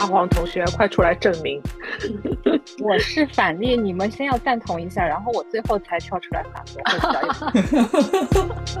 [0.00, 1.60] 阿黄同学，快出来证明！
[2.80, 6.80] 我是反例，你们先要赞同一下，然后我最后才跳出来反驳。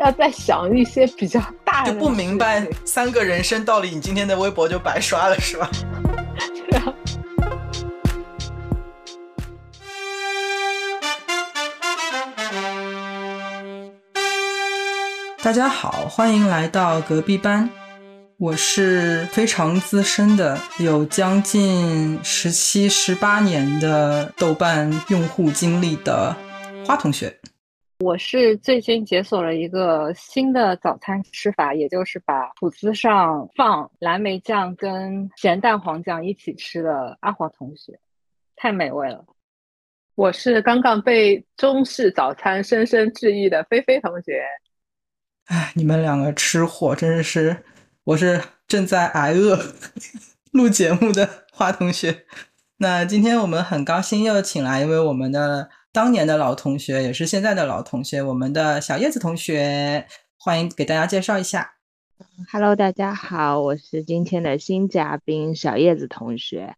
[0.00, 5.70] 要再想一些比较大的，就不明白三个人生道理，你今天的微博就白刷了，是吧？
[6.70, 6.94] 对啊。
[15.42, 17.68] 大家好，欢迎来到隔壁班。
[18.40, 26.34] 我是非常资深的，有将近十七、十八年的豆瓣用户经历的
[26.86, 27.38] 花同学。
[27.98, 38.00] 我是最近解锁了一个新的早餐吃法，也就是把吐司上放蓝莓酱跟咸蛋黄酱一起吃的阿华同学，
[38.56, 39.22] 太美味了。
[40.14, 44.42] 我是刚刚被中式早餐深深治愈的菲菲同学。
[45.48, 47.54] 哎，你们两个吃货真是。
[48.10, 49.56] 我是正在挨饿
[50.50, 52.24] 录节目的花同学。
[52.78, 61.74] 那今天我们很高兴又请来一位我们的当年的老同学，也是现在的老同学，我们的小叶子同学，欢迎给大家介绍一下。
[62.50, 66.74] Hello，大家好，我是今天的新嘉宾小叶子同学。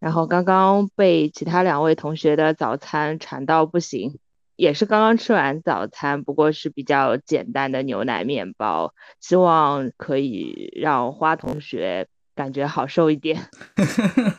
[0.00, 4.18] 然后刚刚被其他两位同学的早餐馋到不行。
[4.62, 13.50] 也是刚刚吃完早餐，不过是比较简单的牛奶面包，希望可以让花同学感觉好受一点。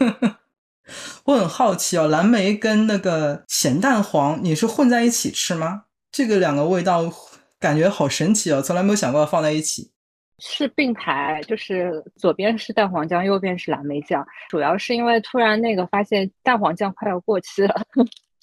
[1.25, 5.83] 我很好奇哦，蓝莓跟那个咸蛋黄，你是混在一起吃吗？
[6.09, 7.11] 这个两个味道
[7.59, 9.91] 感觉好神奇哦，从来没有想过放在一起。
[10.39, 14.25] 是并排，就是左边是蛋黄酱，右边是蓝莓酱。
[14.49, 17.75] 主要是因为突然那个发现蛋黄酱快要过期了。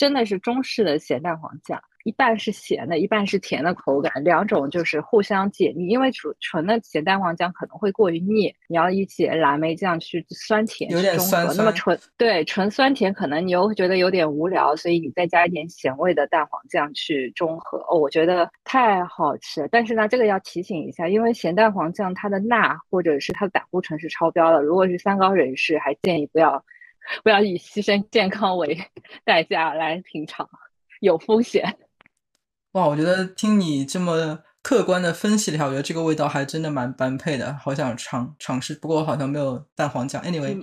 [0.01, 5.89] 真的是中式的咸蛋黄酱，一半是咸的，一半是甜的口感，两种就是互相解腻。
[5.89, 17.77] 因为纯纯的咸蛋黄酱可能会过于腻，你要一起蓝莓酱去酸甜有点酸那么纯对纯酸甜可能你又觉得有点无聊，所以你再加一点咸味的蛋黄酱去中和。
[17.91, 19.69] 哦，我觉得太好吃。
[19.71, 26.65] 但是呢，这个要提醒一下，因为咸蛋黄酱它的钠或者是它的胆固醇是超标的，如果是三高人士，还建议不要。
[27.23, 28.79] 不要以牺牲健康为
[29.25, 30.49] 代价来品尝，
[31.01, 31.77] 有风险。
[32.73, 38.75] 哇，我觉得听你这么客观的分析了一下，我觉得这个味道还真的蛮般配的，好想尝尝试。
[38.75, 40.23] 不过我好像没有蛋黄酱。
[40.23, 40.63] Anyway，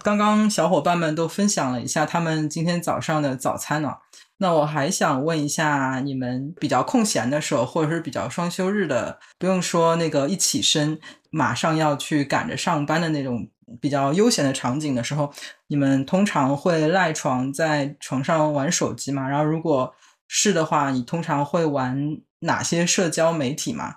[0.00, 3.94] 刚刚小伙伴们都分享了一下他们今天早上的早餐呢。
[4.38, 10.98] 那我还想问一下，你们比较空闲的时候，或者是比较双休日的，不用说那个一起身
[11.36, 13.48] 马上要去赶着上班的那种。
[13.80, 15.28] 比较悠闲的场景的时候，
[15.66, 19.28] 你们通常会赖床在床上玩手机吗？
[19.28, 19.92] 然后如果
[20.28, 23.96] 是的话，你通常会玩哪些社交媒体吗？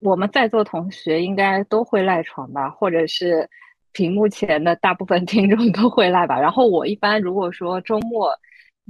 [0.00, 3.48] 我们在座同学应该都会赖床吧，或者是
[3.92, 6.40] 屏幕前的大部分听众都会赖吧。
[6.40, 8.36] 然后我一般如果说周末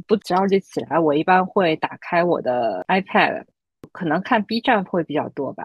[0.06, 3.44] 不着急起来，我一般会打开我的 iPad，
[3.92, 5.64] 可能看 B 站会比较多吧。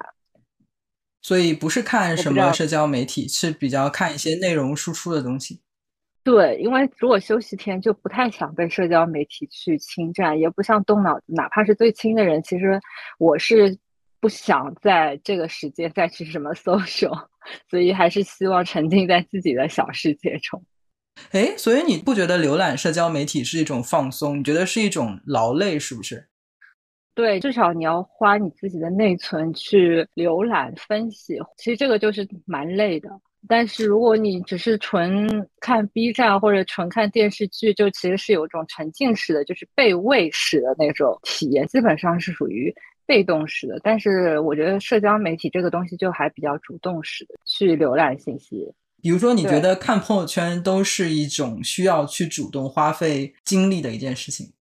[1.21, 5.61] 所以不是看什么社交媒体，是比较看一些内容输出的东西。
[6.23, 11.25] 对，因为如果休息天就不太想被社交媒体去侵占，也不想动脑子。
[11.27, 12.79] 哪怕是最亲的人，其实
[13.17, 13.77] 我是
[14.19, 17.27] 不想在这个时间再去什么 social，
[17.69, 20.63] 所以还是希望沉浸在自己的小世界中。
[21.31, 24.39] 哎，所以你不觉得浏览社交媒体是一种放松？
[24.39, 26.29] 你觉得是一种劳累，是不是？
[27.13, 33.09] 对，至少你要花你自己的内存去浏览分析，其实这个就是蛮累的。
[33.47, 35.27] 但是如果你只是纯
[35.59, 42.73] 看 B 站或者纯看电视剧，就其实是有一种沉浸式的，就是被喂食的那种体验，基本上是属于
[43.05, 43.79] 被动式的。
[43.83, 48.72] 但是我觉得社交媒体这个东西就还比较主动式的去浏览信息。
[49.01, 54.53] 比如说，你觉得看朋友圈都是一种需要去主动花费精力的一件事情？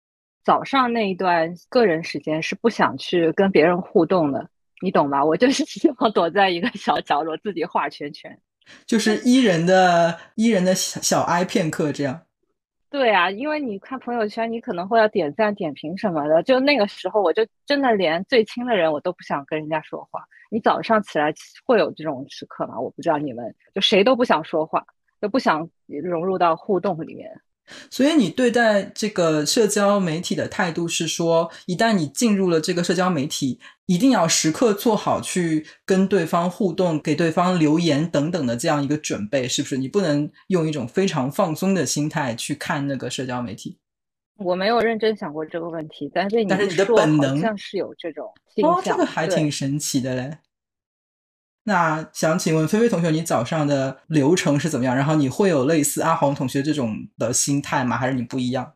[0.50, 4.50] 早上那一段个人时间是不想去跟别人互动的，
[4.82, 5.24] 你懂吧？
[5.24, 8.36] 我就是希望躲在一个小角落自己画圈圈，
[8.88, 12.19] 就是伊人的伊人的小小哀片刻这样。
[12.90, 20.24] 对啊，因为你看朋友圈，你可能会要点赞、点评什么的，就那个时候，我就真的连最亲的人我都不想跟人家说话。
[20.50, 21.31] 你早上起来
[21.63, 22.80] 会有这种时刻吗？
[22.80, 24.84] 我不知道你们就谁都不想说话，
[25.22, 27.40] 就不想融入到互动里面。
[27.89, 39.77] 所以你对待这个社交媒体的态度是说，一旦你进入了这个社交媒体，一定要时刻做好去跟对方互动、给对方留言等等的这样一个准备，是不是？
[39.77, 43.77] 你不能用一种非常放松的心态去看那个社交媒体。
[44.38, 48.25] 我没有认真想过这个问题，但是但是你的本能像是有这种
[48.63, 50.38] 哦，这个还挺神奇的嘞。
[51.69, 54.95] 那想请问菲菲同学，你早上的流程是怎么样？
[54.95, 57.95] 然后你会有类似阿黄同学这种的心态吗？
[57.95, 58.74] 还是你不一样？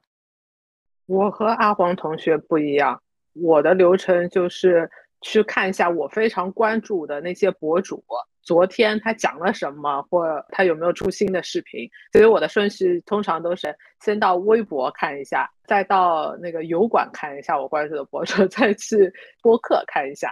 [1.07, 3.01] 我和阿黄同学不一样，
[3.33, 4.87] 我的流程就是
[5.21, 8.03] 去看一下我非常关注的那些博主，
[8.43, 11.89] 昨天他讲了什么，或他有没有出新的视频。
[12.11, 19.11] 所以我的顺序通常都是先到微博看一下，再到那个油管看一下我关注的博主， 再去
[19.41, 20.31] 播客看一下。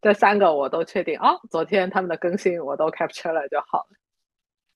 [0.00, 3.96] 这三个我都确定哦，昨天他们的更新我都 capture 了就好了。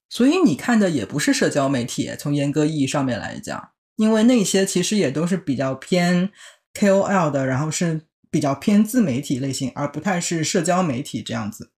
[0.09, 6.31] 所以你看的也不是社交媒体，从严格意义上面来讲，因为那些其实也都是比较偏
[6.75, 11.71] KOL 的，然后是比较偏自媒体类型，而不太是社交媒体这样子。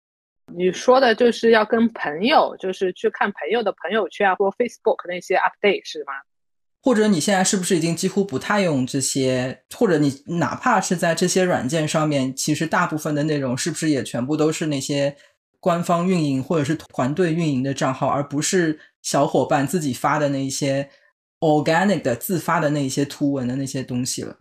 [0.52, 6.12] 你说的就是要跟朋友，就是去看朋友的朋友圈啊或 Facebook 那些 update 是吗？
[6.86, 9.64] 或者你现在是不是已经几乎不太用这些？
[9.76, 15.16] 或者你哪怕是在这些软件上面，其实大部分的内容是不是也全部都是那些
[15.58, 20.88] 官方运营或者是团队运营的账号，而不是小伙伴自己发的那些
[21.40, 24.36] organic 的自发的那些图文的那些东西了？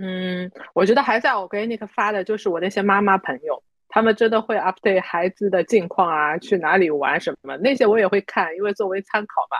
[0.00, 9.56] 嗯，我觉得还在 organic 发的就是我那些妈妈朋友，他们真的会 update 孩子的近况啊，去哪里玩什么，那些我也会看，因为作为参考嘛。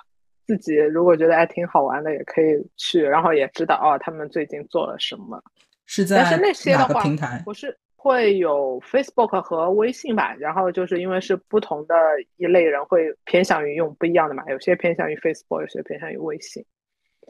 [0.47, 2.47] 自己如果觉得还挺好玩的，也可以
[2.77, 5.43] 去，然后也知道哦，他们最近做了什么。
[5.87, 7.43] 是在哪个平台？
[7.45, 10.35] 不是会有 Facebook 和微信吧？
[10.39, 11.95] 然后就是因为是不同的
[12.37, 14.43] 一类人，会偏向于用不一样的嘛。
[14.49, 16.65] 有些偏向于 Facebook，有些偏向于微信。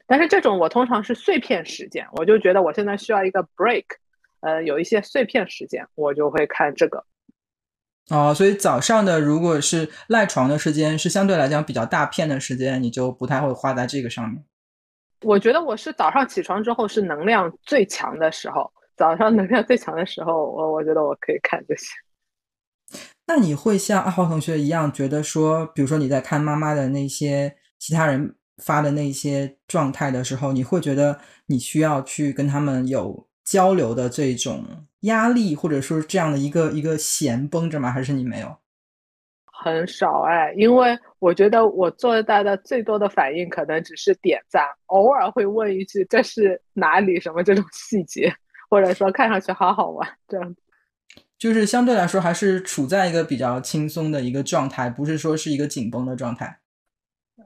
[0.07, 3.85] 但是这种我通常是碎片时间，我就觉得我现在需要一个 break，
[4.41, 7.05] 呃，有一些碎片时间，我就会看这个。
[8.11, 14.45] 哦，所以早上的如果是赖床的时间是相对来讲比较大片的时间，你就不太会花在这个上面。
[15.23, 21.87] 我觉得我是早上起床之后是能量最强的时候，早上能量最强的时候，我我觉得我可以看这些。
[23.27, 34.87] 那你会像阿豪同学一样觉得说，比如说你在看妈妈的那些其他人发的那些状态的时候，你会觉得你需要去跟他们有交流的这种？
[35.03, 37.91] 压力或者说这样的一个一个弦绷着吗？
[37.91, 38.57] 还是你没有？
[39.65, 48.33] 很少哎，因为我觉得我做到的最多的反应可能只是点赞，偶尔会问一句这是哪里什么这种细节，
[48.71, 50.57] 或者说看上去好好玩这样。
[51.37, 56.61] 就是相对来说还是处在一个比较轻松的一个状态，不是说是一个紧绷的状态。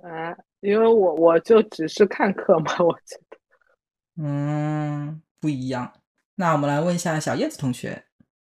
[0.02, 3.38] 哎，因为我我就只是看课嘛，我觉得。
[4.22, 5.92] 嗯，不一样。
[6.34, 8.02] 那我们来问一下小叶子同学，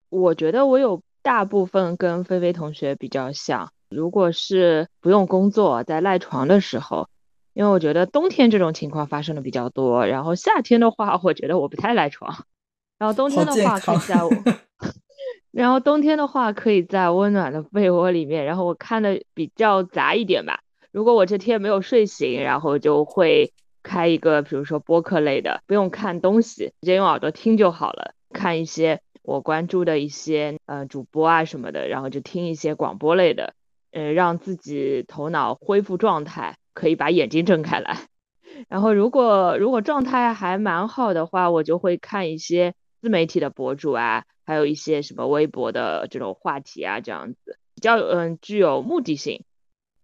[0.07, 3.69] 我觉得我有大部分跟菲菲同学比较像。
[3.89, 7.09] 如果是不用工作在赖床的时候，
[7.53, 12.45] 因为我觉得冬天这种情况发生的比较多，然后夏天的话，我觉得我不太赖床。
[12.97, 14.15] 然后冬天的话可以在，
[15.51, 18.45] 然后冬天的话可以在温暖的被窝里面。
[18.45, 20.61] 然后我看的比较杂一点吧。
[20.93, 23.51] 如果我这天没有睡醒，然后就会。
[23.85, 28.15] 开一个，比如说播客类的，不用看东西，直接用耳朵听就好了。
[28.33, 33.53] 看一些我关注的一些呃主播啊什么的，然后就听一些广播类的，
[33.91, 38.07] 呃，让自己头脑恢复状态，可以把眼睛睁开来。
[38.67, 49.43] 然后如果如果状态还蛮好的话，我就会看一些自媒体的博主啊，还有一些什么微博的这种话题啊，这样子比较嗯具有目的性，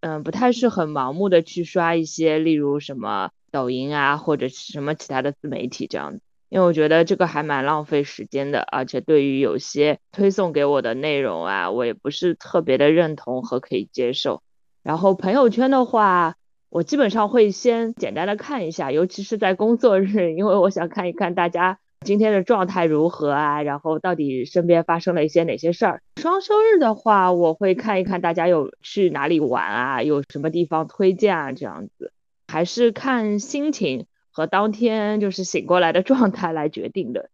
[0.01, 3.31] 嗯，不太是很盲目的去刷一些，例如什么。
[3.53, 14.41] 抖音啊，或者什么其他的自媒体这样子，因为我觉得这个还蛮浪费时间的，而且对于有些推送给我的内容啊，我也不是特别的认同和可以接受。
[14.83, 16.37] 然后朋友圈的话，
[16.69, 26.01] 我基本上会先简单的看一下，尤其是在工作日，因为我想看一看大家今天的状态如何啊，然后到底身边发生了一些哪些事儿。
[26.19, 32.11] 双休日的话，我会看一看大家有去哪里玩啊，有什么地方推荐啊，这样子。
[32.47, 37.29] 还是看心情和当天就是醒过来的状态来决定的。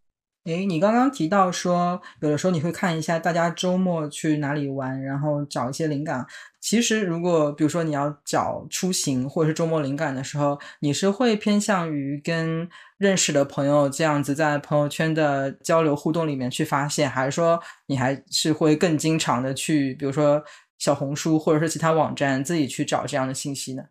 [0.48, 6.26] 诶，你刚刚提到说，有的时候你会看一下大家周末去哪里玩，然后找一些灵感。
[6.62, 20.42] 其实，如果比如说你要找出行或者是周末灵感的时候，你是会偏向于跟认识的朋友这样子在朋友圈的交流互动里面去发现，还是说你还是会更经常的去，比如说
[20.80, 23.84] 小红书或者是其他网站自己去找这样的信息呢？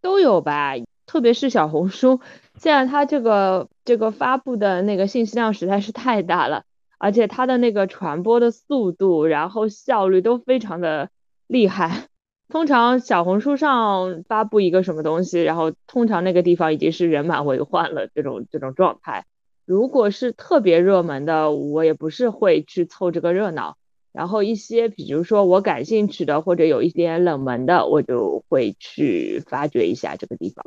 [0.00, 2.20] 都有吧，特别是小红书，
[2.60, 6.64] 现在它这个这个发布的那个信息量实在是太大了，
[6.98, 11.10] 而且它的那个传播的速度，然后效率都非常的
[11.46, 12.06] 厉害。
[12.48, 19.24] 通常小红书上发布一个什么东西，然后通常那个地方已经是人满为患了这种这种状态。
[19.64, 23.78] 如果是特别热门的，我也不是会去凑这个热闹，
[24.12, 30.64] 然后一些比如说我感兴趣的或者有一点冷门的，我就会去发掘一下这个地方。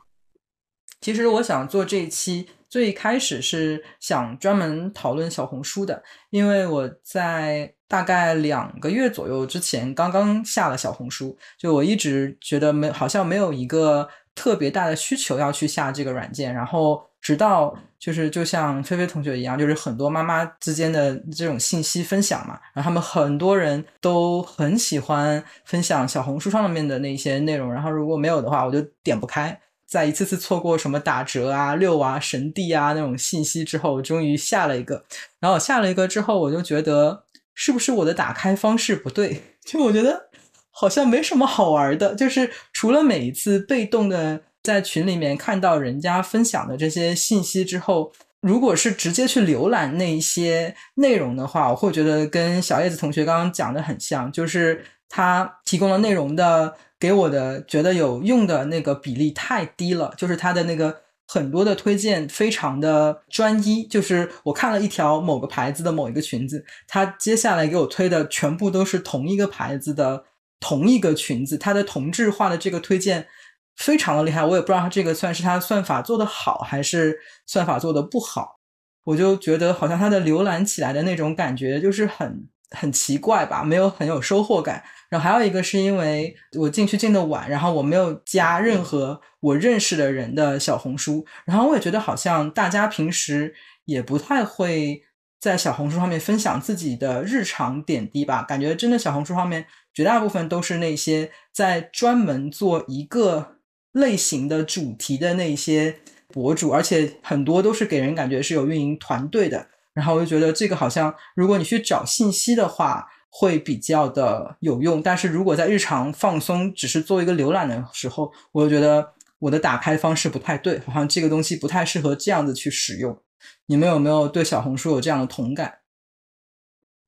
[1.02, 29.58] 其实我想做这一期，最开始是想专门讨论小红书的，因为我在大概两个月左右之前刚刚下了小红书，就我一直觉得没好像没有一个特别大的需求要去下这个软件，然后直到就是就像菲菲同学一样，就是很多妈妈之间的这种信息分享嘛，然后他们很多人都很喜欢分享小红书上面的那些内容，然后如果没有的话，我就点不开。
[29.88, 35.04] 在一次次错过什么打折啊、六啊、神地啊那种信息之后，终于下了一个。
[35.39, 37.24] 然后下了一个之后，我就觉得
[37.54, 39.42] 是不是我的打开方式不对？
[39.63, 40.30] 就我觉得
[40.72, 48.12] 好像没什么好玩的，就是除了每一次被动的在群里面看到人家分享的这些信息之后，
[48.42, 56.75] 如果是直接去浏览那些内容的话，我会觉得跟小叶子同学刚刚讲的很像，就是他提供了内容的。
[57.00, 70.24] 给我的觉得有用的那个比例太低了，就是他的那个很多的推荐非常的专一，就是我看了一条某个牌子的某一个裙子，他接下来给我推的全部都是同一个牌子的
[70.60, 73.28] 同一个裙子，它的同质化的这个推荐
[73.75, 78.60] 非常的厉害，我也不知道他这个算是他算法做的好还是算法做的不好，
[79.04, 84.84] 我就觉得好像他的浏览起来的那种感觉就是很很奇怪吧，没有很有收获感。
[85.10, 93.54] 然后还有一个是因为我进去进的晚，然后我没有加任何我认识的人的小红书，然后我也觉得好像大家平时
[93.86, 95.04] 也不太会
[95.40, 103.58] 在小红书上面分享自己的日常点滴吧，感觉真的小红书上面绝大部分都是那些在专门做一个
[103.92, 113.08] 类型的主题的那些博主，而且很多都是给人感觉是有运营团队的，然后我就觉得这个好像如果你去找信息的话。
[113.38, 123.22] 会比较的有用，但是如果在日常放松，只是做一个浏览的时候，我就觉得我的打开方式不太对，好像这个东西不太适合这样子去使用。
[123.65, 125.80] 你们有没有对小红书有这样的同感？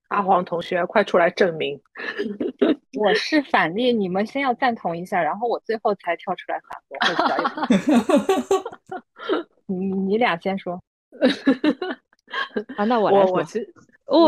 [0.09, 1.79] 阿黄同学，快出来证明！
[2.99, 6.97] 我是反例，你们先要赞同一下，然后我最后才跳出来反驳。
[9.67, 10.83] 你你俩先说。
[12.75, 13.31] 啊，那我来说。
[13.31, 13.43] 我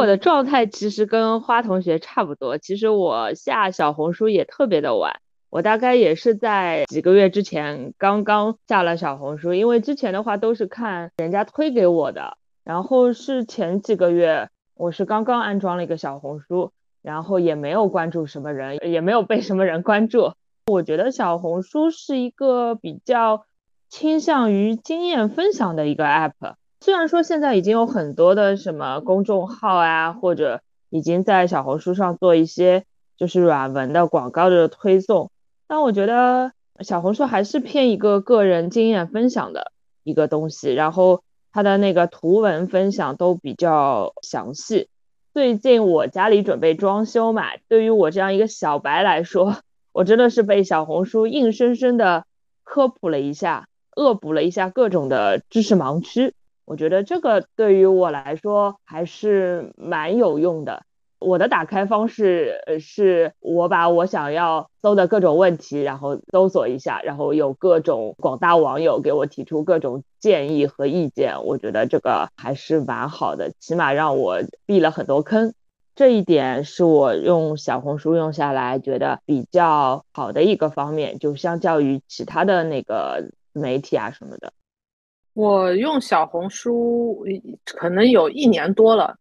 [0.05, 2.57] 的状态其实跟花同学差不多。
[2.57, 5.19] 其实我下小红书也特别的晚，
[5.49, 12.37] 我大概也是在几个月之前刚刚下了小红书，因为之前的话都是看人家推给我的。
[12.65, 16.71] 然后是前几个月，我是刚刚安装了一个小红书，
[17.01, 20.33] 然后也没有关注什么人，也没有被什么人关注。
[20.67, 23.45] 我觉得小红书是一个比较
[23.89, 26.33] 倾向于经验分享的一个 app。
[26.81, 32.85] 虽然说现在已经有很多的什么公众号啊，或者已经在小红书上做一些
[33.17, 35.29] 就是软文的广告的推送，
[35.67, 41.21] 但我觉得小红书还是偏一个个人经验分享的一个东西，然后
[41.51, 44.87] 它的那个图文分享都比较详细。
[45.33, 49.57] 最近我家里准备装修嘛，对于我这样一个小白来说，
[49.91, 52.25] 我真的是被小红书硬生生的
[52.63, 53.67] 科普了一下，
[53.97, 56.33] 恶补了一下各种的知识盲区。
[56.69, 60.83] 我觉得这个对于我来说还是蛮有用的。
[61.17, 71.43] 我的打开方式，呃，是我把我想要搜的各种问题，然后搜索一下，然后有各种广大网友给我提出各种建议和意见。
[71.43, 75.55] 我觉得这个还是蛮好的，起码让我避了很多坑。
[75.95, 84.53] 这一点是我用小红书用下来觉得比较好的一个方面，就相较于其他的那个媒体啊什么的。
[85.33, 87.25] 我用小红书
[87.65, 89.15] 可能有一年多了，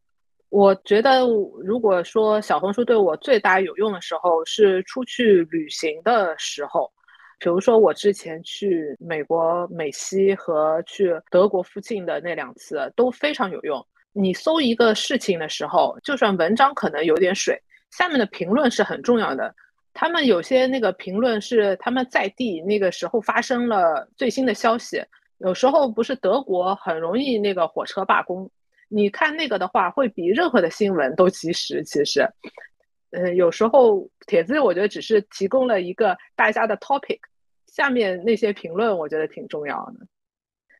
[0.48, 1.20] 我觉得
[1.62, 6.90] 如果说小红书对我最大有用的时候是出去旅行的时候，
[7.38, 13.86] 比如说我之前去美国美西和去德国附近的那两次都非常有用。
[14.12, 17.56] 你搜一个事情的时候，就算文章可能有点水，
[17.90, 19.54] 下面的评论是很重要的。
[19.94, 25.00] 他们有些那个评论是他们在地那个时候发生了最新的消息。
[25.38, 28.50] 有时候不是德国很容易那个火车罢工，
[28.88, 31.84] 你看那个的话会比任何的新闻都及时。
[31.84, 32.28] 其实，
[33.10, 37.20] 呃，有时候帖子我觉得只是提供了一个大家的 topic，
[37.66, 40.06] 下面那些评论我觉得挺重要的。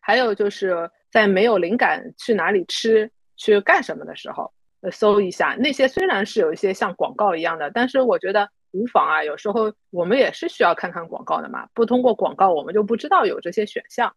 [0.00, 9.22] 还有就是在没有灵感去哪里吃去干什么的时候，呃搜一下那些虽然是有一些像广告一样的，但是我觉得无妨啊。
[9.22, 14.12] 有时候我们也是需要看看广告的嘛，不通过广告我们就不知道有这些选项。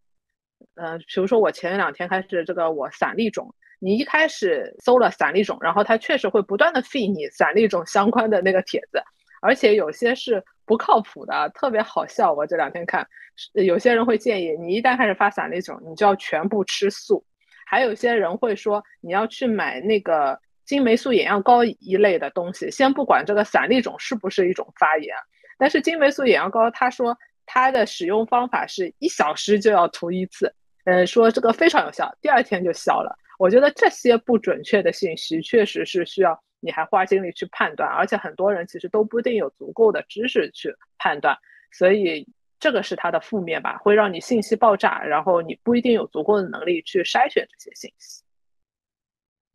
[0.76, 9.02] 呃，比如说我前两天开始这个我散粒种，你一开始搜了散粒种，然后它确实会不断的 feed 你散粒种相关的那个帖子，
[9.42, 12.32] 而且有些是不靠谱的，特别好笑。
[12.32, 13.08] 我这两天看，
[13.54, 17.26] 有些人会建议你一旦开始发散粒种，你就要全部吃素。
[17.66, 25.16] 还有些人会说你要去买那个金霉素眼药膏一类的东西，先不管这个散粒种是不是一种发炎，
[25.58, 30.54] 但是金霉素眼药膏他说它的使用方法是一小时就要涂一次。
[30.86, 33.16] 呃，说这个非常有效，第二天就消了。
[33.38, 41.38] 我觉得这些不准确的信息确实是需要你还花精力去判断，而且很多人其实都不一定有足够的知识去判断，
[41.72, 42.28] 所以
[42.60, 48.24] 这个是它的负面吧，会让你信息爆炸，然后你不一定有足够的能力去筛选这些信息。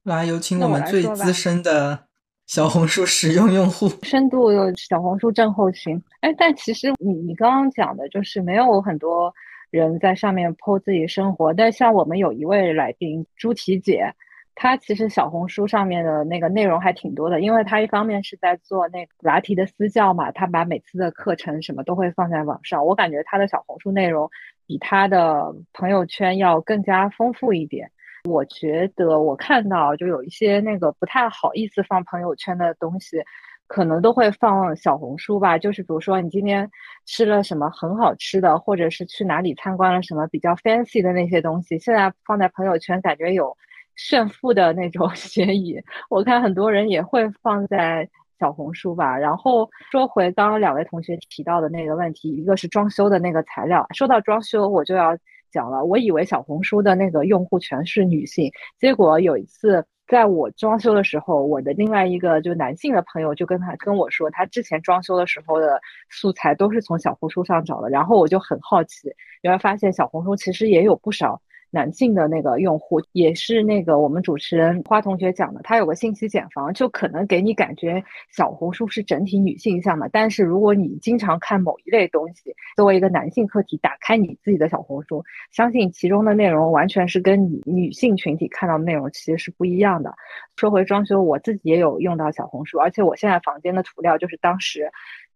[0.05, 2.06] 来，有请我们最资深的
[2.47, 6.00] 小红书使用用户，深度小红书症候群。
[6.21, 9.35] 哎，但其实你你刚刚讲的就是没有很多。
[9.73, 14.15] 人在上面 po 自己生活，但像我们有一位来宾朱提姐，
[14.55, 22.87] 她其实小红书上面的那个内容还挺多的，因为她一方面是在做那个拉提的私教嘛，她把每次的课程什么都会放在网上。
[22.87, 24.31] 我感觉她的小红书内容
[24.67, 27.91] 比她的朋友圈要更加丰富一点。
[28.26, 33.23] 我觉得我看到就有一些那个不太好意思放朋友圈的东西。
[33.68, 36.71] 可能都会放小红书吧，就是比如说你今天
[37.04, 43.56] 吃了什么很好吃的，或者是去哪里参观了什么比较 fancy 的那些东西，现在放在朋友圈，感觉有
[43.97, 45.83] 炫富的那种 嫌疑。
[46.09, 49.18] 我看很多人也会放在小红书吧。
[49.18, 55.18] 然后说回刚刚两位同学提到的那个问题，一个是装修的那个材料，说到装修我就要
[55.50, 59.87] 讲了，我以为小红书的那个用户全是女性，结果有一次。
[60.09, 67.91] 在我装修的时候，我的另外一个就男性的朋友就跟他跟我说，他之前装修的时候的素材都是从小红书上找的。
[67.91, 69.12] 然后我就很好奇，
[69.43, 80.08] 原来发现小红书其实也有不少男性的那个用户，也是那个我们主持人花同学讲的，他有个信息茧房，就可能给你感觉小红书是整体女性向的。
[80.12, 90.14] 但是如果你经常看某一类东西，作为一个男性客体，打开你自己的小红书，相信其中的内容完全是跟你女性群体看到的内容其实是不一样的。
[90.57, 94.90] 说回装修，我自己也有用到小红书，而且我现在房间的涂料就是当时。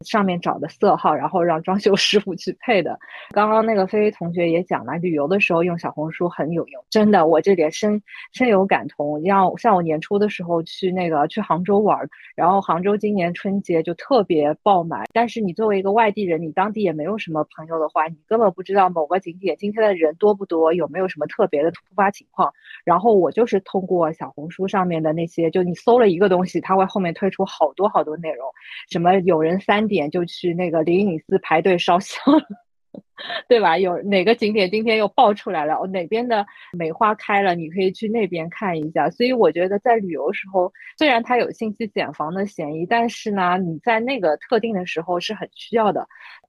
[0.05, 2.99] 上面找的色号，然后让装修师傅去配的。
[3.33, 9.23] 刚刚那个菲菲同学也讲了，旅游的时候用小红书很有用，真的，我这点深深有感同。
[9.25, 11.99] 像像我年初的时候去那个去杭州玩，
[12.35, 15.05] 然后杭州今年春节就特别爆满。
[15.13, 22.51] 但是你作为一个外地人，你当地也没有什么朋友的话，你根本不知道某个景点今天的人多不多，有没有什么特别的突发情况。
[22.85, 28.49] 然后我就是通过小红书上面的那些，就你搜了一个东西，它会后面推出好多好多内容，
[28.89, 29.90] 什么有人三。
[29.91, 32.19] 点就去那个灵隐寺排队烧香，
[33.49, 33.77] 对吧？
[33.77, 35.75] 有哪个景点今天又爆出来了？
[35.75, 39.11] 哦，哪边的梅花开了，你可以去那边看一下。
[39.11, 46.07] 所以我觉得在旅游时候，虽然它有信息茧房的嫌疑，但是呢，你在那个特定的时候是很需要的。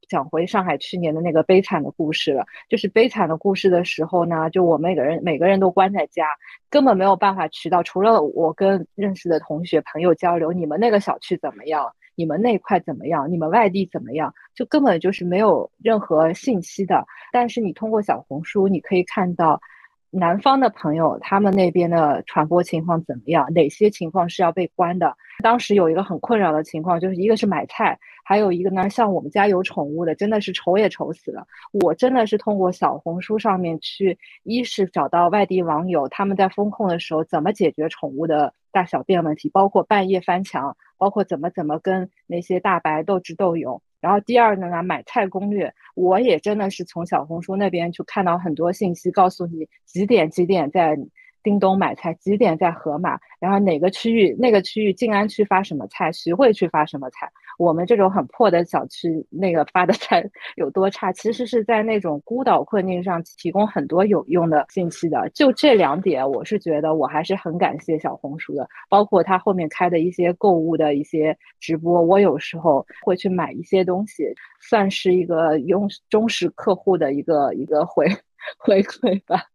[0.09, 6.25] 讲回上海去年的那个悲惨的故事了，就是悲惨的故事的时候呢，就我们每个人每个人都关在家，
[6.69, 11.89] 根本没有办法渠道，除了我跟认识的同学朋友交流，你们那个小区怎么样？
[12.15, 13.31] 你们那块怎么样？
[13.31, 14.33] 你们外地怎么样？
[14.53, 17.05] 就根本就是没有任何信息的。
[17.31, 19.59] 但是你通过小红书，你可以看到
[20.09, 25.15] 南方的朋友他们那边的传播情况怎么样，哪些情况是要被关的。
[25.41, 31.47] 当时有一个很困扰的情况，就是一个是买菜，还有一个呢，像我们家有宠物的，真的是愁也愁死了。
[31.71, 40.75] 我真的是通过小红书上面去，一是找到外地网友他们在风控的时候怎么解决宠物的大小便问题，包括半夜翻墙。
[41.01, 50.95] 包括怎么怎么跟那些大白斗智斗勇，然后第二呢呢买菜攻略，我也真的是从小红书那边去看到很多信息，告诉你几点几点在。
[51.43, 53.19] 叮咚买菜几点在盒马？
[53.39, 54.35] 然后哪个区域？
[54.39, 56.11] 那个区域静安区发什么菜？
[56.11, 57.29] 徐汇区发什么菜？
[57.57, 60.23] 我们这种很破的小区，那个发的菜
[60.55, 61.11] 有多差？
[61.11, 65.29] 其实是在那种孤岛困境上提供很多有用的信息的。
[65.29, 68.67] 就这两点，我是觉得我还是很感谢小红书的。
[68.89, 78.07] 包括他后面开的一些购物的一些直播，我有时候会去买一些东西，算是一个用忠实客户的一个一个回
[78.57, 79.50] 回馈吧。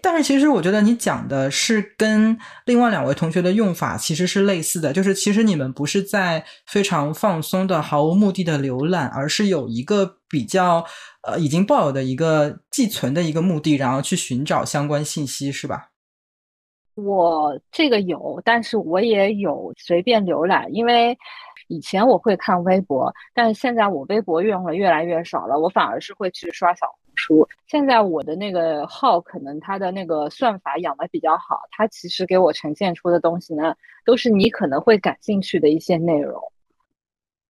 [0.00, 10.84] 但是其实我觉得你讲的是跟另外两位同学的用法其实是类似的，就是其实你们不是在非常放松的、毫无目的的浏览，而是有一个比较
[11.22, 15.90] 呃已经抱有的一个寄存的一个目的，然后去寻找相关信息，是吧？
[16.94, 21.16] 我这个有，但是我也有随便浏览，因为
[21.66, 26.86] 以前我会看微博，但是现在我微博用的越来越少了，我反而是会去刷小。
[27.18, 27.46] 书。
[27.66, 33.74] 现在我的那个号可能它的那个算法养的比较好，它其实给我呈现出的东西呢，
[34.06, 36.40] 都是你可能会感兴趣的一些内容。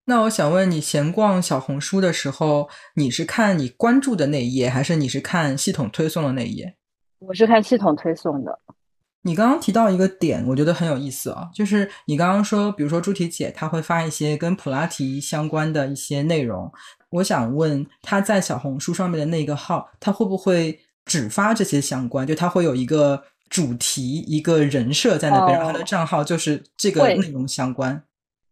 [0.07, 6.75] 那我想问你，闲逛小红书的时候，你是看你关注的那一页，还是你是看系统推送的那一页？
[7.19, 8.59] 我是看系统推送的。
[9.23, 16.73] 你刚刚提到一个点，我觉得很有意思啊，就是你刚刚说，比如说朱提姐她会发一些跟普拉提相关的一些内容，
[17.11, 22.27] 我想问他在小红书上面的那个号，他会不会只发这些相关？
[22.27, 28.03] 就他会有一个主题、一个人设在那边，然后他的账号就是这个内容相关。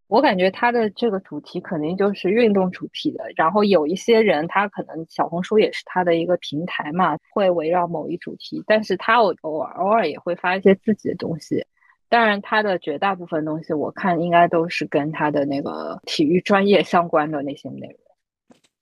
[0.09, 11.66] 我感觉他的这个主题肯定就是运动主题的，然后有一些人他可能小红书也是他的一个平台嘛，会围绕某一主题，但是他偶偶尔偶尔也会发一些自己的东西，
[12.09, 17.99] 当然他的绝大部分东西我看应该都是跟他的那个体育专业相关的那些内容。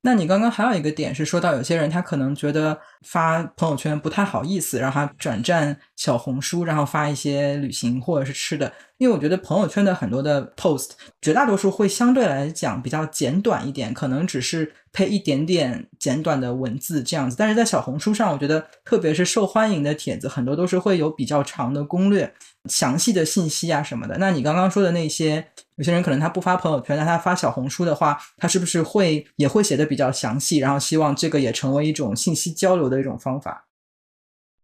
[0.06, 8.70] 那你刚刚还有一个点是说到有些人他可能觉得发朋友圈不太好意思，让他转战小红书，然后发一些旅行或者是吃的。
[8.98, 10.90] 因为我觉得朋友圈的很多的 post，
[11.22, 17.34] 绝大多数会相对来讲比较简短一点，可能只是配一点点简短的文字这样子。
[17.38, 22.30] 但是在小红书上，我觉得特别是受欢迎的帖子，很多都是会有比较长的攻略、
[22.68, 24.16] 详细的信息啊什么的。
[24.18, 25.46] 那你刚刚说的那些。
[25.76, 30.58] 有些人可能他不发朋友圈，但他发小红书的话，他是不是会也会写的比较详细？
[30.58, 33.66] 然后希望这个也成为一种信息交流的一种方法。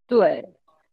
[0.06, 0.48] 对，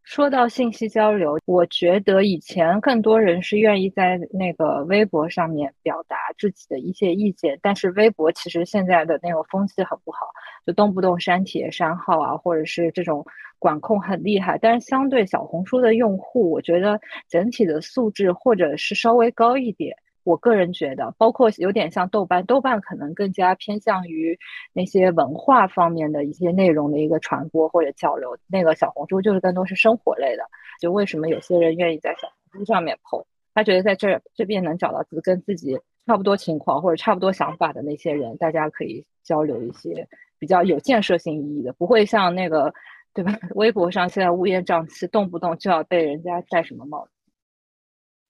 [0.10, 10.20] 说到信息交流，我觉得以前更多人是愿意在那个微博上面表达自己的一些意见，但是微博其实现在的那个风气很不好，
[10.66, 13.26] 就动不动删帖删号啊，或者是这种
[13.60, 14.58] 管控很厉害。
[14.58, 19.94] 但是相对小红书的用户，我觉得整体的素质或者是稍微高一点。
[20.28, 24.38] 我个人觉得，包括有点像豆瓣，豆瓣可能更加偏向于
[24.74, 28.38] 那些文化方面的一些内容的一个传播或者交流。
[28.48, 30.44] 那个小红书就是更多是生活类的。
[30.82, 40.06] 就为什么有些人愿意在小红书上面 PO，他觉得在这这边能找到自跟自己差不多情况或者差不多想法的那些人，大家可以交流一些
[40.40, 42.74] 比较有建设性意义的，不会像那个
[43.14, 43.34] 对吧？
[43.56, 47.12] 微博上现在乌烟瘴气，动不动就要被人家戴什么帽子。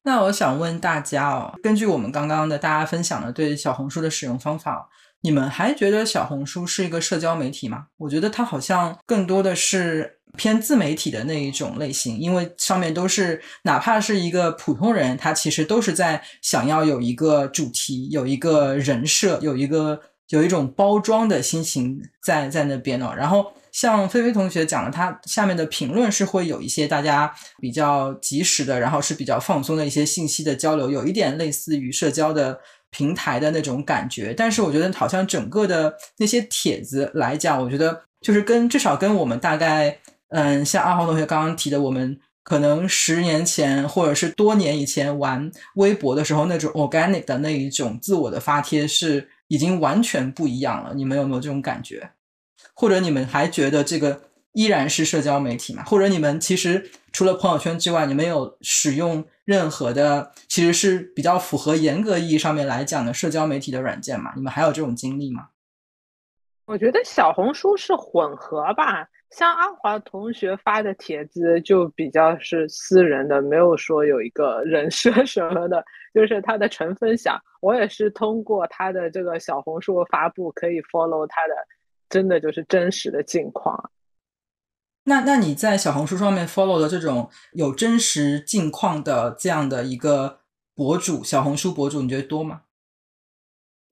[0.07, 4.87] 那我想问大家哦，根据我们刚刚的大家分享的对小红书的使用方法，
[5.19, 7.87] 你们还觉得小红书是一个社交媒体吗？
[7.97, 23.51] 我觉得它好像更多的是偏自媒体的那一种类型，因为上面都是哪怕是一个普通人，他其实都是在想要有一个主题、有一个人设、有一个有一种包装的心情在在那边哦，然后。
[23.77, 32.59] 像菲菲同学讲的，他下面的评论是会有一些大家比较及时的，然后是比较放松的一些信息的交流，有一点类似于社交的
[32.89, 34.33] 平台的那种感觉。
[34.33, 39.95] 但是我觉得好像整个的那些帖子来讲，我觉得就是跟至少跟我们大概，
[40.29, 50.95] 嗯，像阿豪同学刚刚提的，我们可能十年前或者是多年以前玩微博的时候那种 organic 的那一种自我的发帖是已经完全不一样了。
[50.95, 52.09] 你们有没有这种感觉？
[52.79, 54.21] 或者你们还觉得这个
[54.53, 55.83] 依然是社交媒体吗？
[55.85, 64.31] 或者你们其实除了朋友圈之外，你们有使用任何的其实是比较符合严格意义上面来讲的社交媒体的软件吗？
[64.35, 65.47] 你们还有这种经历吗？
[66.65, 77.39] 我觉得小红书是混合吧，像阿华同学发的帖子就比较是私人的，没有说有一个人设什么的， 就是他的纯分享。
[77.59, 81.55] 我也是通过他的这个小红书发布可以 follow 他的。
[82.09, 83.91] 真的就是真实的境况。
[85.03, 90.39] 那那你在小红书上面 follow 的这种有真实境况的这样的一个
[90.75, 92.63] 博主，小红书博主，你觉得多吗？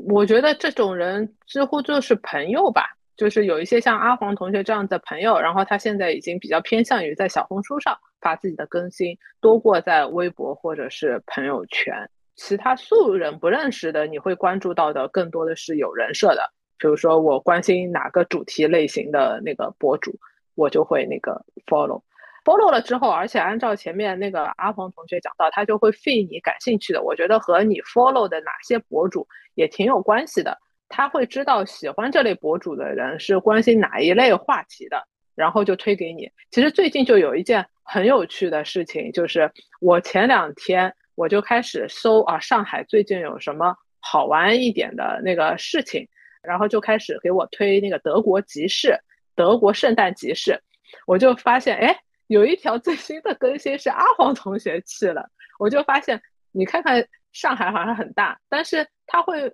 [0.06, 2.84] 我觉得这种人几乎就是朋友吧，
[3.15, 12.10] 就是有一些像阿黄同学这样的朋友，然后他现在已经比较偏向于在小红书上发自己的更新，多过在微博或者是朋友圈。
[12.36, 16.51] 其他素人不认识的，你会关注到的更多的是有人设的。
[16.78, 20.20] 比如说，我关心哪个主题类型的那个博主，
[20.56, 27.02] 我就会那个 follow，follow 了之后，而且按照前面那个阿黄同学讲到，他就会 feed 你感兴趣的。
[27.02, 30.58] 我觉得和你 follow 的哪些博主也挺有关系的。
[30.88, 36.30] 他会知道喜欢这类博主的人是关心哪一类话题的，然后就推给你。
[36.52, 46.08] 其实最近就有一件很有趣的事情，就是我前两天我就开始搜啊，上海最近有什么好玩一点的那个事情。
[46.46, 48.98] 然后就开始给我推那个德国集市，
[49.36, 50.60] 德国圣诞集市，
[51.08, 55.30] 我就发现，哎，有一条最新的更新是阿黄同学去了，
[55.60, 59.54] 我就发现，你看看上海好像很大，但是他会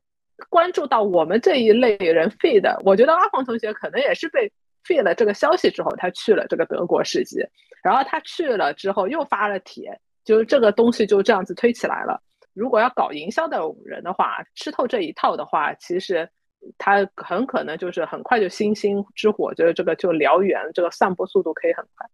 [0.50, 4.52] 关注到我们这一类人 feed，我觉得阿黄同学可能也是被
[4.86, 7.40] feed 了这个消息之后，他去了这个德国市集，
[7.84, 12.22] 然后他去了之后又发了帖，就是这个东西就这样子推起来了。
[12.54, 16.30] 如果要搞营销的人的话，吃透这一套的话，其实
[16.78, 22.08] 他很可能就是很快就星星之火，就是这个就燎原，这个散播速度可以很快。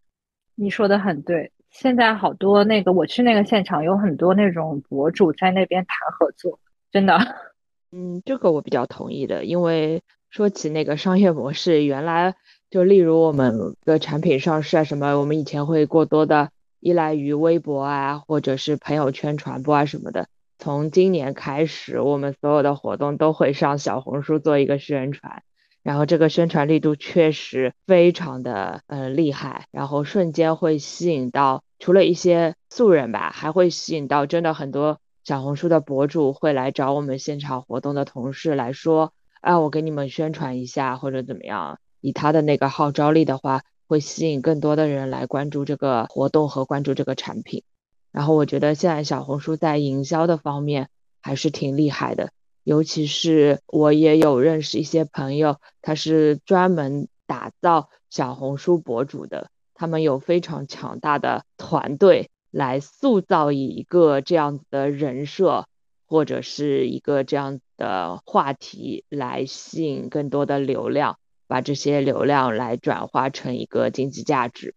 [0.56, 6.60] 你说的很对，现在好多那个我去那个现场，有很多那种博主在那边谈合作，
[6.92, 7.18] 真的。
[7.92, 12.36] 嗯，这个我比较同意的，因为说起那个商业模式，原来
[12.70, 20.28] 就例如我们的产品上市啊什么，我们以前会过多的依赖于微博啊，或者是朋友圈传播啊什么的。
[20.60, 25.44] 从今年开始，我们所有的活动都会上小红书做一个宣传，
[25.84, 35.00] 然后这个宣传力度确实非常的呃厉害，然后瞬间会吸引到除了一些素人吧，还会吸引到真的很多。
[35.24, 47.64] 小红书的博主会来找我们现场活动的同事来说，啊，我给你们宣传一下或者怎么样，以他的那个号召力的话，会吸引更多的人来关注这个活动和关注这个产品。
[48.12, 50.90] 然后我觉得现在小红书在营销的方面
[51.22, 52.32] 还是挺厉害的，
[52.64, 62.30] 尤其是我也有认识一些朋友，他是专门打造小红书博主的，他们有非常强大的团队。
[62.50, 65.68] 来塑造一个这样子的人设，
[66.08, 74.74] 或者是一个这样的话题，来吸引更多的流量，把这些流量来转化成一个经济价值。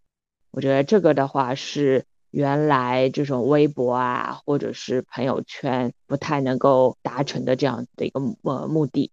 [0.51, 9.11] 我觉得这个的话是原来这种微博啊，或者是朋友圈不太能够达成的这样的一个呃目的。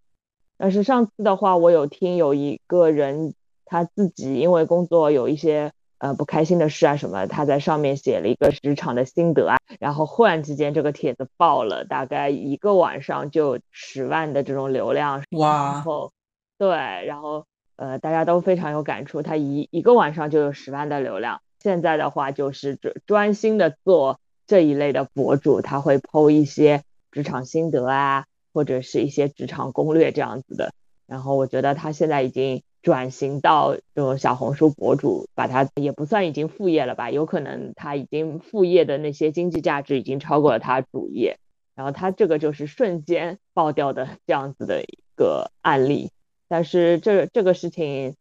[0.57, 3.33] 但是上次的话，我有听有一个人
[3.65, 5.71] 他自己因为工作有一些。
[6.01, 15.73] 呃，不开心的事啊什么，他在上面写了一个职场的心得啊，然后忽然之间这个帖子爆了，大概一个晚上就十万的这种流量，哇！
[15.73, 16.13] 然后
[16.57, 16.69] 对，
[17.05, 17.43] 然后
[17.75, 21.41] 呃，大家都非常有感触，他一一个晚上就有十万的流量。
[21.61, 30.73] 现在的话就是专专心的做这一类的博主，他会剖一些职场心得啊，或者是一些职场攻略这样子的。
[31.07, 32.61] 然后我觉得他现在已经。
[32.81, 37.11] 转型到这种小红书博主，把他也不算已经副业了吧？
[37.11, 41.39] 有可能他已经副业的那些经济价值已经超过了他主业，
[41.75, 46.11] 然后他这个就是瞬间爆掉的这样子的一个案例。
[46.47, 48.15] 但是这这个事情，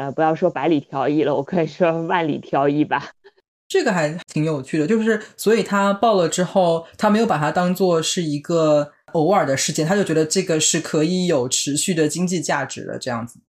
[0.00, 3.10] 呃，不要说百里挑一了，我可以说万里挑一吧。
[3.68, 13.40] 这个还挺有趣的，就是所以他爆了之后，他没有把它当做是一个偶尔的事件，他就觉得这个是可以有持续的经济价值的这样子。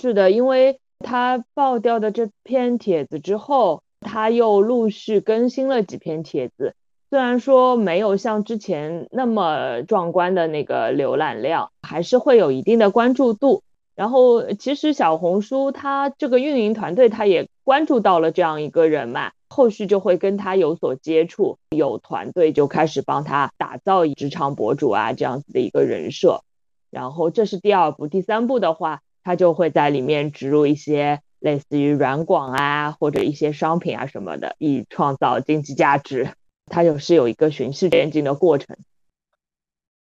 [0.00, 6.74] 是的，因为他爆掉的这篇帖子之后，他又陆续更新了几篇帖子，
[7.10, 13.62] 虽然说没有像之前那么壮观的那个浏览量，还是会有一定的关注度。
[13.94, 26.42] 然后其实小红书它这个运营团队，他也关注到了这样一个人嘛，后续就会跟他有所接触，有团队就开始帮他打造职场博主啊这样子的一个人设。
[26.90, 29.00] 然后这是第二步，第三步的话。
[29.24, 36.32] 他就会在里面植入一些类似于软广啊，或者一些商品啊什么的，以创造经济价值。
[36.66, 38.76] 它就是有一个循序渐进的过程。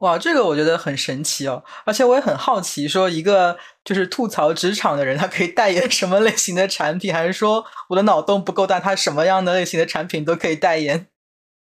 [0.02, 1.64] 哇，这个我觉得很神奇哦！
[1.86, 7.14] 而且我也很好奇，说一个就是吐槽职场的人，他可以代言什么类型的产品？
[7.14, 11.06] 还是说我的脑洞不够大，他什么样的类型的产品都可以代言？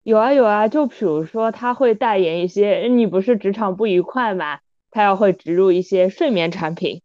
[0.04, 4.60] 有啊有啊，就比如说他会代言一些，你不是职场不愉快吗？
[4.92, 7.02] 他要会植入一些睡眠产品。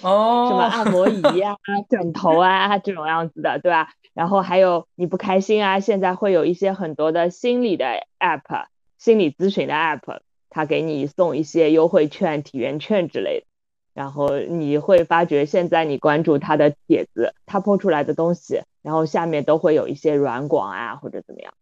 [0.00, 1.56] 哦， 什么按摩仪啊、
[1.90, 3.88] 枕头啊这种样子的，对吧？
[4.14, 7.84] 然后还有你不开心啊，现在会有一些很多的心理的
[8.20, 13.46] app、心理咨询的 app，他给你送一些优惠券、体验券之类的。
[13.94, 21.52] 然后你会发觉，现在你关注他的帖子，他播出来的东西，然后下面都会有一些软广啊或者怎么样。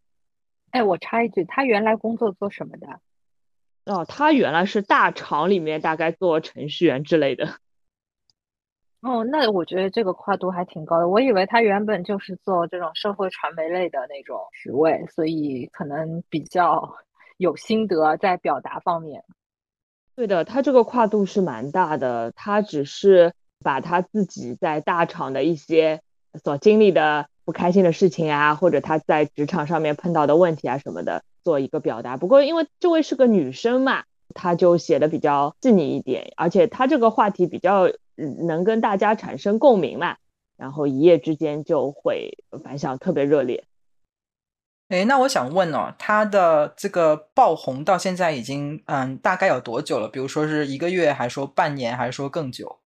[0.69, 2.99] 哎，我插一句，他原来工作做什么的？
[3.85, 7.55] 哦，他原来是大厂里面大概做程序员之类的。
[9.01, 11.07] 哦，那我觉得这个跨度还挺高的。
[11.07, 16.97] 我以为他原本就是做这种社会传媒类的那种职位，所以可能比较
[17.37, 19.23] 有心得在表达方面。
[20.15, 22.31] 对的，他这个跨度是蛮大的。
[22.35, 26.01] 他只是把他自己在大厂的一些
[26.43, 32.17] 所经历的不开心的事情啊，或者他在职场上面碰到的问题啊什么的做一个表达。
[32.17, 37.89] 不过因为这位是个女生嘛，她就写的比较细腻一点，而且她这个话题比较。
[38.47, 40.17] 能跟大家产生共鸣嘛，
[40.57, 43.65] 然后一夜之间就会反响特别热烈。
[44.89, 50.07] 哎，那我想问哦，他的这个爆红到现在已经嗯大概有多久了？
[50.07, 52.79] 比如说是一个月，还是说半年，还是说更久？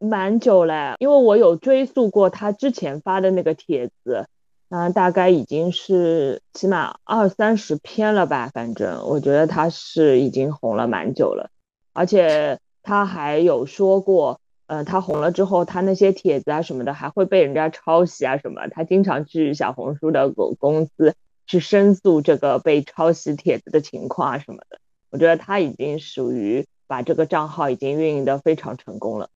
[0.00, 4.26] 蛮久了，因为我有追溯过他之前发的那个帖子，
[4.70, 8.50] 嗯，大概已经是起码二三十篇了吧。
[8.52, 11.50] 反正我觉得他是已经红了蛮久了，
[11.92, 14.40] 而且他还有说过，
[14.72, 21.14] 呃，他红了之后，他那些帖子啊什么的还会被人家抄袭啊什么，他经常去小红书的公公司
[21.46, 24.80] 去申诉这个被抄袭帖子的情况啊什么的。
[25.10, 29.28] 我觉得他已经属于把这个账号已经运营的非常成功了。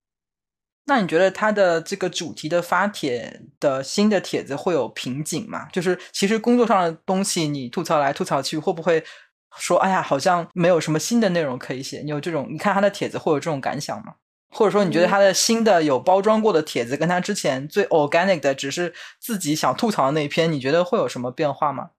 [0.86, 5.68] 那你觉得他的这个主题的发帖的新的帖子会有瓶颈吗？
[5.70, 9.04] 就是其实工作上的东西你吐槽来吐槽去，会不会
[9.58, 12.00] 说哎呀，好像没有什么新的内容可以写？
[12.00, 14.14] 你有这种你看他的帖子会有这种感想吗？
[14.50, 21.90] 或者说你觉得他的新的有包装过的帖子跟他之前最 organic 的只是自己想吐槽的那一篇，你觉得会有什么变化吗？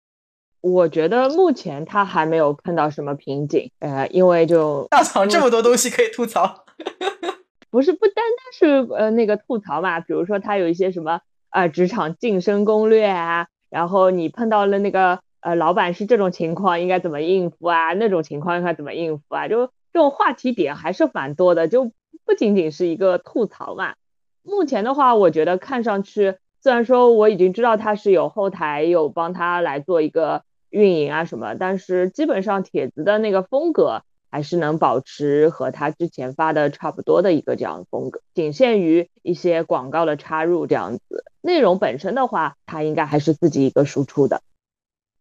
[0.61, 6.65] 我觉得目前他还没有碰到什么瓶颈，呃，因为就大厂这么多东西可以吐槽。
[7.69, 21.91] 不是不单单是呃那个吐槽嘛，比如说他有一些什么呃职场晋升攻略啊，然后你碰到了那个呃老板是这种情况应该怎么应付啊，那种情况应该怎么应付啊，就这种话题点还是蛮多的，就
[22.27, 23.95] 不仅仅是一个吐槽嘛。
[24.43, 34.03] 目前的话，我觉得看上去虽然说我已经知道他是有后台有帮他来做一个运营啊什么，但是基本上帖子的那个风格。
[34.29, 41.23] 还是能保持和他之前发的差不多的一个这样的风格，仅限于一些广告的插入这样子。
[41.39, 44.41] 内容本身的话，他应该还是自己一个输出的。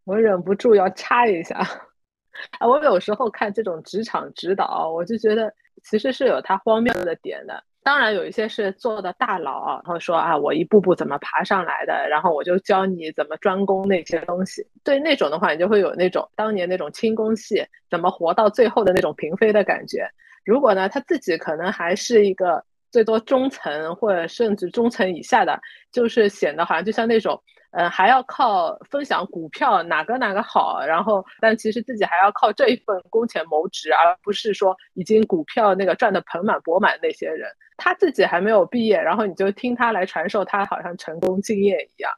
[0.03, 1.57] 我忍不住要插一下，
[2.59, 5.55] 啊，我有时候看这种职场指导，我就觉得
[5.89, 7.63] 其实是有他荒谬的点的。
[7.83, 14.67] 当然有一些是做的大佬，然后说啊，我一步步怎么爬上来的，然后我就教你怎么专攻那些东西。
[14.83, 20.09] 对那种的话，你就会有那种当年那种轻功戏怎么活到最后的那种嫔妃的感觉。
[20.45, 25.57] 如果呢，他自己可能还是一个最多中层或者甚至中层以下的，
[25.93, 27.41] 就是显得好像就像那种。
[27.79, 42.11] 嗯，还要靠分享股票哪个哪个好，然后但其实自己还要靠这一份工钱谋职，而不是说已经股票那个赚的盆满钵满那些人，他自己还没有毕业，然后你就听他来传授他好像成功经验一样。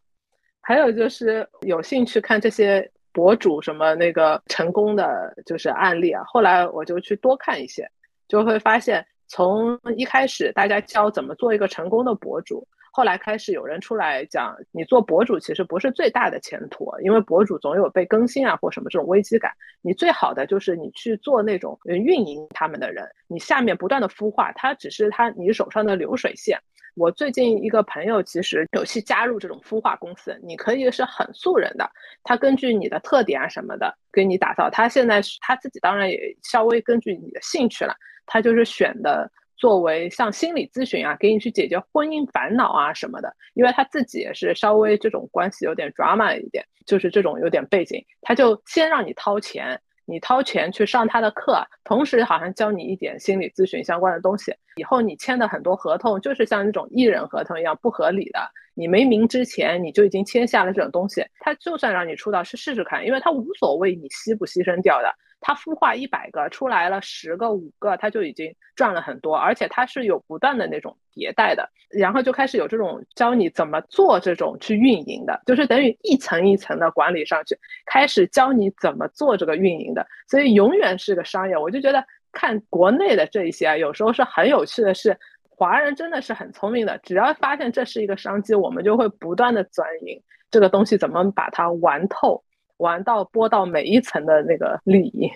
[0.61, 7.90] 还有就是有兴趣看这些博主什么那个成功的就是案例啊，后来我就去多看一些，
[8.29, 12.67] 就会发现从一开始大家教怎么做一个成功的博主。
[12.91, 19.53] 后来开始有人出来讲，你做博主其实不是最大的前途，因为博主总有被更新啊或什么这种危机感。
[19.83, 26.59] 你最好的就是你去做那种运营他们的人，你下面不断的孵化，他只是他你手上的流水线。
[26.97, 31.88] 我最近一个朋友其实有去加入这种孵化公司，你可以是很素人的，
[32.25, 34.69] 他根据你的特点啊什么的给你打造。
[34.69, 37.95] 他现在他自己当然也稍微根据你的兴趣了，
[38.29, 39.29] 他就是选的。
[39.61, 54.55] 作为像心理咨询啊，给你去解决婚姻烦恼啊什么的，因为他自己也是稍微这种关系有点 drama 一点，就是这种有点背景，他就先让你掏钱，你掏钱去上他的课，同时好像教你一点心理咨询相关的东西。
[54.77, 58.38] 以后你签的很多合同就是像那种艺人合同一样不合理的，
[58.75, 65.12] 你没名之前你就已经签下了这种东西，他就算让你出道是试试看，因为他无所谓你牺不牺牲掉的。
[65.40, 81.57] 他孵化一百个出来了十个五个，他就已经赚了很多，而且他是有不断的那种迭代的，然后就开始有这种教你怎么做这种去运营的，就是等于一层一层的管理上去，开始教你怎么做这个运营的，所以永远是个商业。
[81.57, 85.16] 我就觉得看国内的这一些啊，有时候是很有趣的是，
[85.48, 90.20] 华人真的是很聪明的，只要发现这是一个商机，我们就会不断的钻营
[90.51, 92.42] 这个东西怎么把它玩透。
[92.79, 95.31] 玩到播到每一层的那个利益，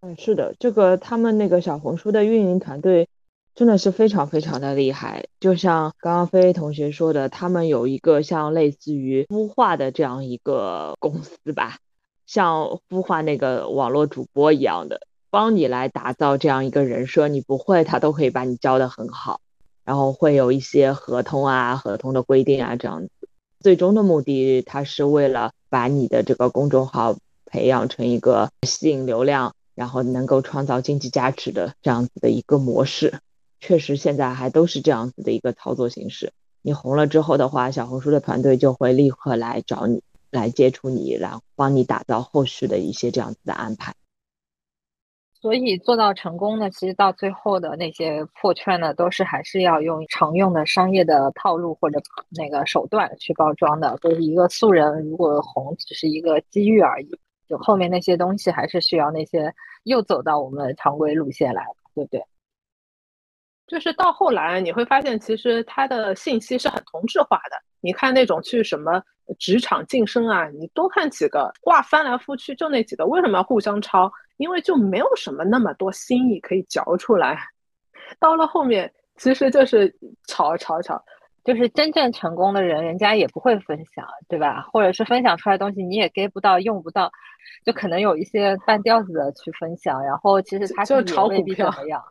[0.00, 3.08] 嗯，是的，这个他们那个小红书的运营团队
[3.54, 5.26] 真的是非常非常的厉害。
[5.40, 11.78] 就像刚刚飞飞同学说的，他们有一个像类似于孵化的这样一个公司吧，
[12.26, 19.40] 像孵化那个网络主播一样的，帮你来打造这样一个人设，你不会他都可以把你教的很好，
[19.84, 23.10] 然后会有一些合同啊、合同的规定啊这样子。
[23.60, 25.52] 最终的目的，他是为了。
[25.70, 33.20] 把你的这个公众号培养成一个吸引流量，然后能够创造经济价值的这样子的一个模式，
[33.60, 36.32] 确实现在还都是这样子的一个操作形式。
[36.62, 43.92] 你红了之后的话，小红书的团队就会立刻来找你，来接触你，然后帮你打造后续的一些这样子的安排。
[45.40, 53.96] 所以做到成功的，其实到最后的那些破圈呢，都是还是要用常用的商业的套路或者那个手段去包装的。
[54.02, 57.08] 就是一个素人如果红，只是一个机遇而已。
[57.48, 61.64] 就后面那些东西，还是需要那些又走到我们常规路线来，
[61.94, 62.20] 对不对？
[63.68, 67.56] 就是到后来你会发现，其实它的信息是很同质化的。
[67.80, 69.00] 你看那种去什么
[69.38, 74.10] 职场晋升啊，你多看几个，哇，翻来覆去就那几个，为什么要互相抄？
[74.38, 77.38] 因为就没有什么那么多心意可以嚼出来。
[78.18, 79.94] 到了后面，其实就是
[80.26, 81.04] 吵吵吵，
[81.44, 84.66] 就是真正成功的人，人家也不会分享，对吧？
[84.72, 87.12] 或者是分享出来的东西你也 get 不到，用不到，
[87.66, 92.02] 就可能有一些半吊子的去分享，然后其实他就炒股票怎么样。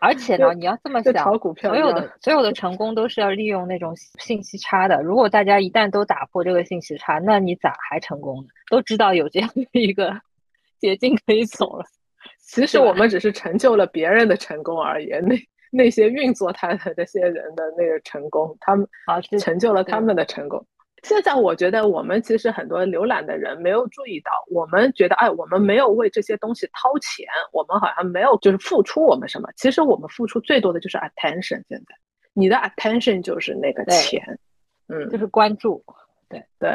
[0.00, 1.24] 而且呢，你要这么想，
[1.56, 5.00] 所有的所有的成功都是要利用那种信息差的。
[5.02, 8.48] 如果大家一旦都打破这个信息差，那你咋还成功呢？
[8.68, 10.20] 都知道有这样的一个
[10.84, 11.84] 捷径可以走了。
[12.40, 15.08] 其实我们只是成就了别人的成功而已。
[15.22, 15.34] 那
[15.70, 20.64] 那些运作他的这些人的那个成功，他们啊成就了他们的成功。
[21.02, 29.48] 现在我觉得我们其实很多浏览的人没有注意到，我们觉得哎，我们没有为这些东西掏钱，我们好像没有就是付出我们什么。
[29.56, 31.62] 其实我们付出最多的就是 attention。
[31.68, 31.94] 现在
[32.34, 34.22] 你的 attention 就是那个钱，
[34.88, 35.84] 嗯，就是关注。
[36.28, 36.70] 对对，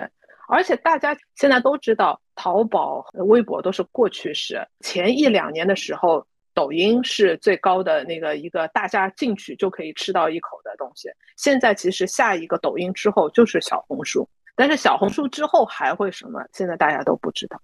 [0.48, 4.66] 而且大家现在都知道，淘宝、微博都是过去式。
[4.80, 6.26] 前一两年的时候。
[6.56, 11.08] 抖音是最高的那个一个，大家进去就可以吃到一口的东西。
[11.38, 14.28] 现在其实下一个抖音之后就是小红书，
[14.58, 16.44] 但是小红书之后还会什么？
[16.52, 17.62] 现在大家都不知道。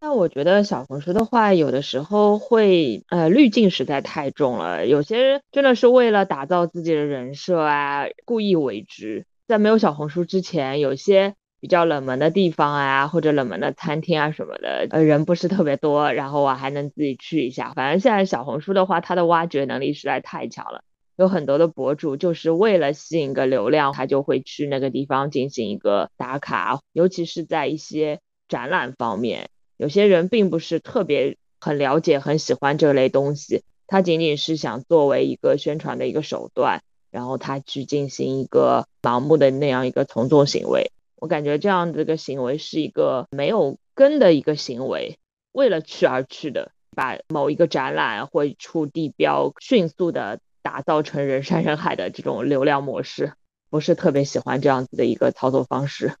[0.00, 9.26] 那我觉得小红书的话，有的时候会呃滤镜实在太重了，有些真的是为了打造自己的人设啊，故意为之。
[9.46, 11.34] 在没有小红书之前，有些。
[11.60, 17.72] 比较冷门的地方啊，或者冷门的餐厅啊什么的，呃，人不是特别多，然后我还能自己去一下。
[17.74, 20.82] 反正现在小红书的话，它的挖掘能力实在太强了，
[21.16, 26.80] 有很多的博主就是为了吸引个流量，他就会去那个地方进行一个打卡。
[26.92, 40.92] 尤其是在一些展览方面，有些人并不是特别很了解、很喜欢这类东西，他仅仅是想作为一个宣传的一个手段，然后他去进行一个盲目的那样一个从众行为。
[41.20, 45.18] 我感觉这样的一个行为是一个没有根的一个行为，
[45.52, 53.32] 为了去而去的，把某一个展览或一处地标迅速的打造成人山人海的这种流量模式，
[53.70, 56.14] 不是特别喜欢这样子的一个操作方式。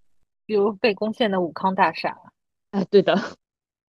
[0.46, 2.16] 比如被攻陷的武康大厦，
[2.70, 3.18] 哎，对的。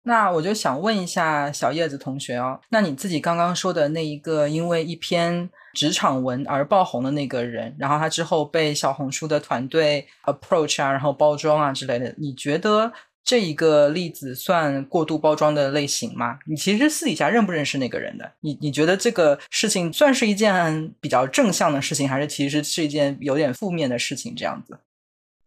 [0.09, 12.91] 那我就想问一下小叶子同学哦，那你自己刚刚说的那一个因为一篇职场文而爆红的那个人，然后他之后被小红书的团队 approach 啊，然后包装啊之类的，你觉得
[13.23, 16.39] 这一个例子算过度包装的类型吗？
[16.47, 18.31] 你其实私底下认不认识那个人的？
[18.41, 24.33] 你你觉得这个事情算是一件比较正向的事情，还是其实是一件有点负面的事情？
[24.35, 24.75] 这样子？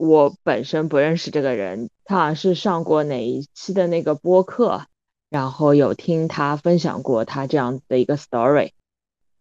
[0.05, 4.82] 我本身不认识这个人，他好像是上过哪一期的那个播客，
[5.30, 8.72] 然后有听他分享过他这样的一个 story。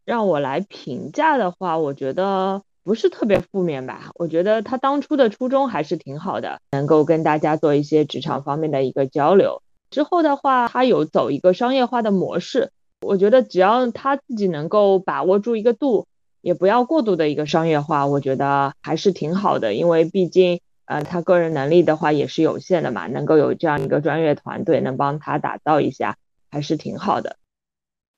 [0.05, 4.11] 让我来评价的话，我觉得不是特别负面吧。
[4.13, 9.63] 我觉得他当初的初衷还是挺好的，能够跟大家做一些职场方面的一个交流。
[9.89, 16.05] 之后的话，他有走一个商业化的模式，我觉得只要他自己能够把握住一个度。
[16.41, 26.17] 也不要过度的一个商业化，我觉得还是挺好的，因为毕竟，呃，他个人能力的话也是有限的嘛，能够有这样一个专业团队能帮他打造一下，
[26.49, 27.37] 还是挺好的。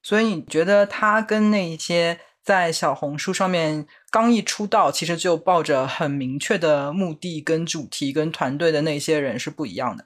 [0.01, 10.05] 所以你觉得他跟那一些在小红书上面刚一出道，其实就抱着很明确的目的、跟主题、跟团队的那些人是不一样的？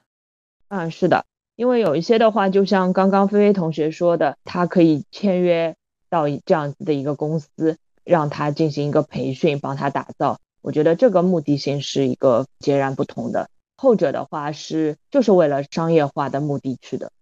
[0.68, 1.24] 嗯，是的，
[1.56, 5.74] 因为有一些的话，就像刚刚菲菲同学说的，他可以签约
[6.10, 7.76] 到这样子的一个公司。
[8.08, 10.40] 让他进行一个培训，帮他打造。
[10.62, 13.50] 我觉得这个目的性是一个截然不同的。
[13.76, 17.12] 后者的话是就是为了商业化的目的去的。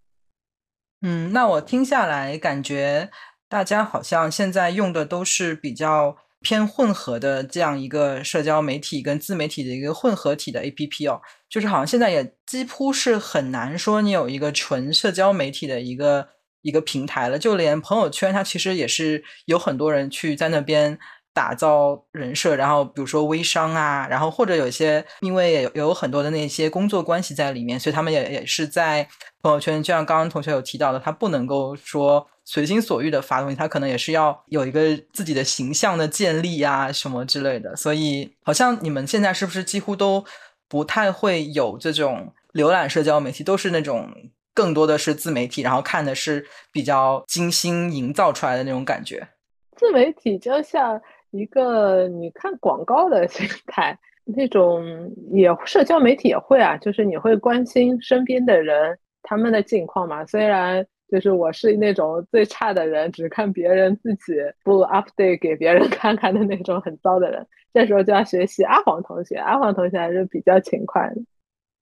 [1.03, 3.11] 嗯，那我听下来感觉
[3.49, 16.29] 大家好像现在用的都是比较偏混合的这样一个社交媒体跟自媒体的一个混合体的 APP 哦，就是好像现在也几乎是很难说你有一个纯社交媒体的一个。
[16.67, 20.99] 一个平台了，就连朋友圈，它其实也是有很多人去在那边
[21.33, 29.09] 打造人设，然后比如说微商啊，然后或者有些因为也有很多的那些工作关系在里面，所以他们也也是在
[29.41, 40.25] 朋友圈，就像刚刚同学有提到的，他不能够说随心所欲的发东西，他可能也是要有一个自己的形象的建立啊什么之类的，所以好像你们现在是不是几乎都
[40.69, 44.11] 不太会有这种浏览社交媒体，都是那种。
[44.57, 46.43] 更多的是自媒体，然后看的是
[46.73, 49.29] 比较精心营造出来的那种感觉。
[49.77, 50.99] 自媒体就像
[51.31, 54.83] 一个你看广告的心态，那种
[55.31, 60.25] 也社交媒体也会啊，就是你会关心身边的人他们的近况嘛。
[60.25, 64.33] 虽然就是我是那种最差的人，只看别人自己
[64.65, 67.47] 不 update 给别人看看的那种很糟的人。
[67.75, 71.17] 这时候就要学习阿黄同学，阿黄同学还是比较勤快的。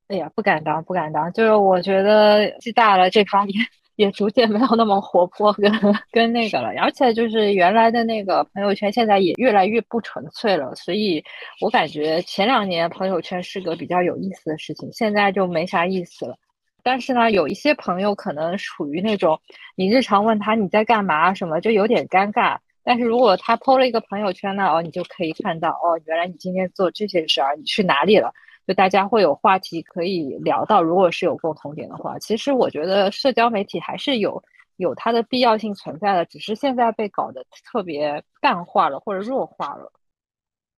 [0.07, 1.31] 哎呀，不敢当，不敢当。
[1.33, 3.55] 就是我觉得年纪大了，这方面
[3.95, 5.71] 也逐渐没有那么活泼跟
[6.11, 6.69] 跟那个了。
[6.81, 10.73] 而且就是原来的那个朋友圈，现在也越来越不纯粹了。
[10.75, 11.23] 所以
[11.61, 16.35] 我感觉前两年朋友圈是个比较有意思的事情，现在就没啥意思了。
[16.83, 19.39] 但是呢，有一些朋友可能属于那种，
[19.77, 22.57] 你日常问他你在干嘛什么，就有点尴尬。
[22.83, 28.33] 但是如果他 PO 了一个朋友圈呢，哦，你就可以看到，哦，原来你今天做这些事儿，你去哪里了？
[28.67, 30.81] 就大家会有话题可以聊到。
[30.81, 34.43] 如果是有共同点的话，其实我觉得社交媒体还是有
[34.77, 39.91] 有它的必要性存在的，只是现在被搞得特别淡化了或者弱化了。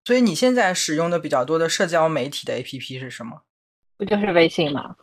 [0.03, 3.41] 所以你现在使用的比较多的社交媒体的 APP 是什么？
[3.97, 4.95] 不就是微信吗？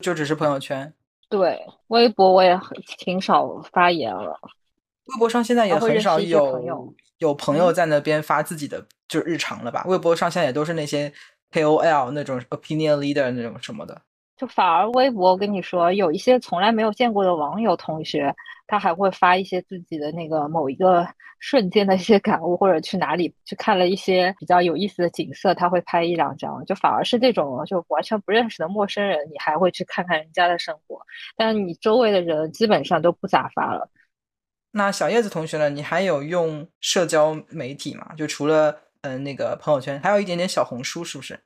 [0.00, 0.92] 就只是朋友圈，
[1.28, 4.38] 对，微博我也很挺少发言了。
[5.04, 9.84] 微博上现在也很少有有朋友在那边发自己的就日常了吧？
[9.86, 11.12] 微博上现在也都是那些
[11.52, 14.00] KOL 那种 opinion leader 那种什么的。
[14.36, 18.32] 就反而微博，我跟你说，有一些从来没有见过的网友同学，
[18.68, 21.04] 他还会发一些自己的那个某一个
[21.40, 26.64] 瞬间的一些感悟，或者去哪里去看了一些比较有意思的景色，他会拍一两张。
[26.66, 31.00] 就反而是这种就完全不认识的陌生人，你还会去看看人家的生活，
[31.36, 33.90] 但你周围的人基本上都不咋发了。
[34.70, 35.68] 那小叶子同学呢？
[35.68, 38.14] 你还有用社交媒体吗？
[38.16, 38.78] 就除了
[39.08, 41.40] 嗯那个朋友圈，还有一点点小红书，是不是？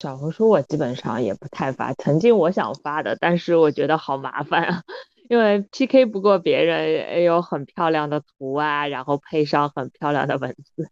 [0.00, 4.82] 小红书我基本上也不太发，曾经我想发的，但是我觉得好麻烦啊，
[5.30, 10.90] 因为 PK 不过别人，也有很漂亮的图啊，然后配上很漂亮的文字，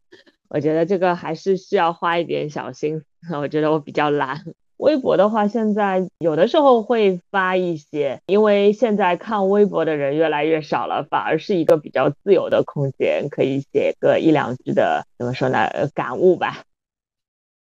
[0.49, 3.07] 我觉得这个还是需要花一点小心思。
[3.37, 4.45] 我觉得我比较懒。
[4.83, 15.71] 微博的话，现在有的时候会发一些，因为现在看微博的人越来越少了，反而是一个比较自由的空间，可以写个一两句的，怎么说呢？
[15.95, 16.65] 感悟吧。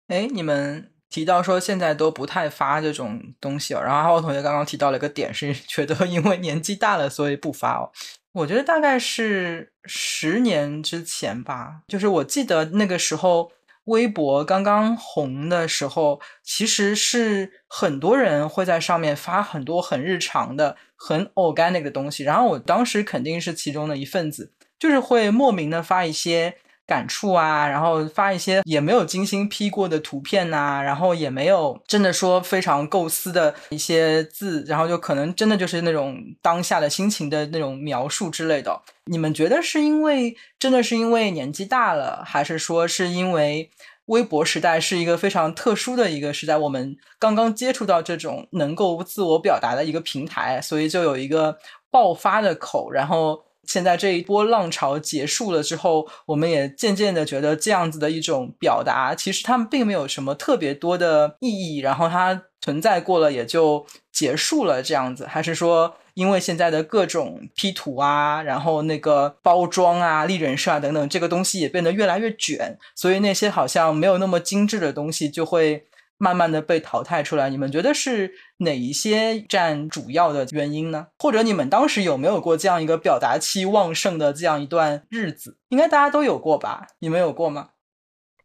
[0.08, 0.88] 哎，你们。
[1.12, 7.90] 提到说现在都不太发这种东西哦，然后阿浩同学刚刚提到了一个点，是觉得因为年纪大了所以不发哦。
[8.32, 13.52] 我觉得大概是十年之前吧，就是我记得那个时候
[13.84, 26.56] 微博刚刚红的时候，其实是很多人会在上面发很多很日常的、很 organic 的东西，然后我当时肯定是其中的一份子，就是会莫名的发一些。
[26.92, 38.78] 感触啊，然后发一些也没有精心 P 过的图片呐，然后也没有真的说非常构思的一些字，然后就可能真的就是那种当下的心情的那种描述之类的。
[39.06, 43.70] 你们觉得是因为真的是因为年纪大了，还是说是因为
[44.06, 51.56] 微博时代是一个非常特殊的一个时代，我们刚刚接触到这种能够自我表达的一个平台，所以就有一个
[51.90, 53.42] 爆发的口，然后。
[53.64, 75.86] 现在这一波浪潮结束了之后，我们也渐渐的觉得这样子的一种表达，其实他们并没有什么特别多的意义，然后它存在过了也就结束了这样子，还是说因为现在的各种 P 图啊，然后那个包装啊、立人设啊等等，这个东西也变得越来越卷，所以那些好像没有那么精致的东西就会。
[76.22, 81.08] 慢慢的被淘汰出来，你们觉得是哪一些占主要的原因呢？
[81.18, 85.58] 或者你们当时有没有过这样一个表达期旺盛的这样一段日子？
[85.70, 86.86] 应该大家都有过吧？
[87.00, 87.70] 你们有过吗？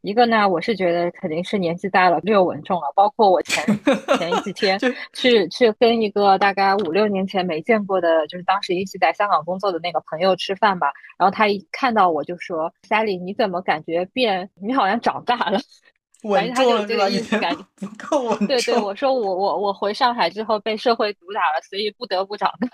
[0.02, 2.92] 一个呢，我是觉得肯定是年纪大了，略稳重了。
[2.96, 3.64] 包括我前
[4.18, 4.80] 前几天
[5.14, 10.92] 去去跟一个大概五六年前没见过的，就是当时一起在香港工作的那个朋友吃饭吧。
[11.20, 14.50] 然后他一看到我就说：“Sally，你怎么感觉变？
[14.60, 15.60] 你好像长大了。”
[16.24, 18.48] 稳重了这个意思，感 不够稳重。
[18.48, 22.68] 对对，我说我我我回上海之后被社会毒打了，所以不得不长大。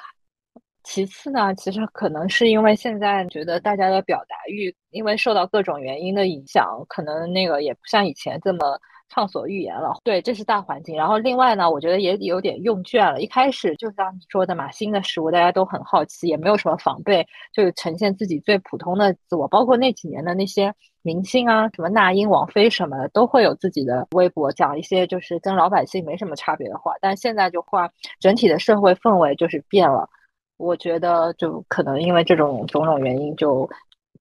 [0.83, 8.79] 其次呢，其实可能是因为现在觉得大家的表达欲，因为受到各种原因的影响，可能那个也不像以前这么。
[9.13, 10.95] 畅所欲言了，对，这是大环境。
[10.97, 13.21] 然后另外呢，我觉得也有点用倦了。
[13.21, 19.47] 一开始就像你说的嘛，新的事物大家都很好奇，也没有什么防备，就是呈现自己最普通的自我。
[19.47, 26.93] 包括那几年的那些明星啊，什么那英、王菲什么的，都会有自己的微博，讲一些就是跟老百姓没什么差别的话。
[26.99, 27.87] 但现在就话，
[28.19, 30.09] 整体的社会氛围就是变了。
[30.57, 33.69] 我觉得就可能因为这种种种原因，就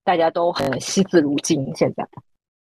[0.04, 1.72] 大家都很惜字如金。
[1.74, 2.06] 现在。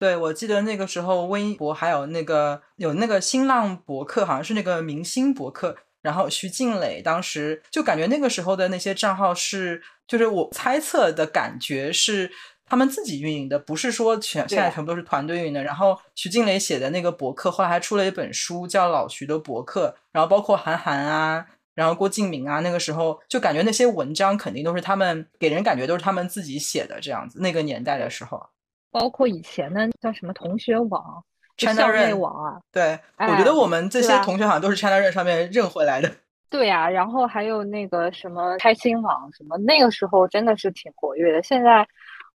[0.02, 5.76] 对，我记得那个时候，微博还有那个有那个新浪博客，好像是那个明星博客。
[6.00, 12.28] 然后徐静蕾当时就感觉那个时候的那些账号是，就是我猜测的感觉是
[12.66, 15.62] 他们自己运营的，不是说全现在全部都是团队运营的。
[15.62, 21.46] 然后徐静蕾写的那个博客，后来还出了一本书叫《老徐的博客》，然后包括韩寒啊。
[21.74, 27.40] 然后郭敬明啊，那个时候就感觉那些文章肯定都是他们给人感觉都是他们自己写的这样子。
[27.40, 28.44] 那个年代的时候，
[28.92, 31.24] 包括以前的叫什么同学网、
[31.56, 36.08] China 校内网啊，对，哎我觉得我们这些同学好像都是 China Run 上面认回来的。
[36.50, 41.42] 对呀、然后还有那个什么开心网什么，那个时候真的是挺活跃的。
[41.42, 41.86] 现在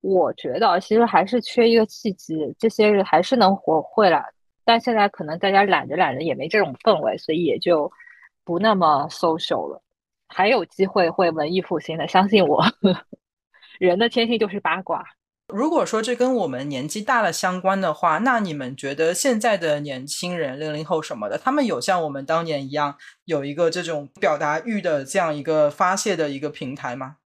[0.00, 4.24] 我觉得其实还是缺一个契机，这些人还是能活回来，
[4.64, 7.92] 但现在可能大家懒着懒着也没这种氛围，所以也就
[8.42, 9.82] 不那么 social 了。
[10.28, 12.64] 还有机会会文艺复兴的，相信我。
[13.78, 15.04] 人的天性就是八卦。
[15.49, 27.18] 如果说这跟我们年纪大了相关的话，那你们觉得现在的年轻人，零零后什么的，他们有像我们当年一样有一个这种表达欲的这样一个发泄的一个平台吗？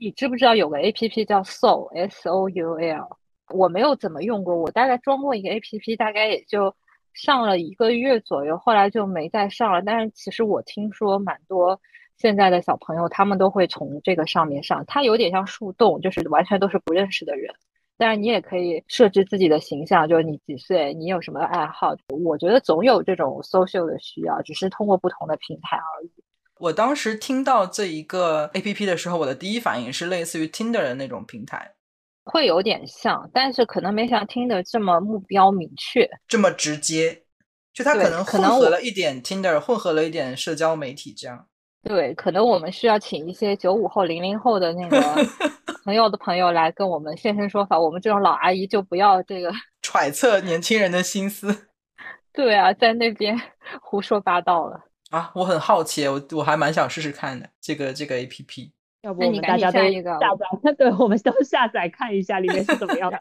[0.00, 3.18] 你知不知道有个 A P P 叫 Soul S O U L？
[3.50, 6.74] 我没有怎么用过，我大概装过一个 A P P，大概也就
[7.12, 9.82] 上了一个月左右，后来就没再上了。
[9.82, 11.78] 但是其实我听说蛮多
[12.16, 17.54] 现在的小朋友，他们都会从这个上面上，它有点像树洞，就是完全都是不认识的人。
[17.96, 21.94] 但是你也可以设置自己的形象，就是你几岁，你有什么爱好。
[22.24, 26.10] 我觉得总有这种 social 的需要，只是通过不同的平台而已。
[26.58, 31.74] 我当时听到这一个 A P P 的时候，我的第一反应是类似于 Tinder 的那种平台，
[32.24, 36.08] 会有点像，但是可能没像听的这么目标明确。
[36.26, 37.22] 这么直接，
[37.72, 41.46] 就它可能混合了一点 Tinder，混合了一点社交媒体这样。
[41.84, 45.00] 对，可能我们需要请一些九五后、零零后的那个
[45.84, 47.78] 朋友的朋友来跟我们现身说法。
[47.78, 51.68] 我们这种老阿姨就不要这个， 揣测年轻人的心思
[52.32, 53.40] 对啊，在那边
[53.80, 54.80] 胡说八道了。
[55.10, 58.72] 啊，我很好奇，我我还蛮想试试看的这个这个 A P P。
[59.02, 63.20] 要不那你赶紧我们大家都下一个下载，对，我们都下载看一下里面是怎么样的。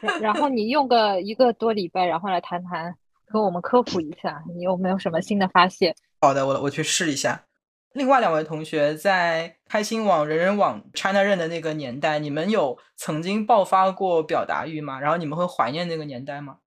[0.00, 2.94] 然然后你用个一个多礼拜，然后来谈谈，
[3.26, 5.94] 跟我们科普一下，你有没有什么新的发现？
[6.22, 7.44] 好的，我我去试一下。
[7.92, 15.00] 另外两位同学在开心网、人人网、China 认的那个年代，你们有曾经爆发过表达欲吗？
[15.00, 16.58] 然后你们会怀念那个年代吗？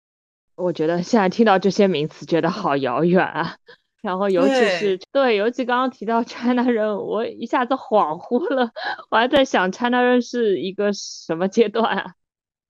[0.56, 3.56] 我觉得现在听到这些名词，觉得好遥远啊。
[4.02, 8.72] 然后尤其是对，尤其刚刚提到 China 人，我一下子恍惚了，
[9.08, 12.14] 我还在想 China 人是一个什么阶段啊？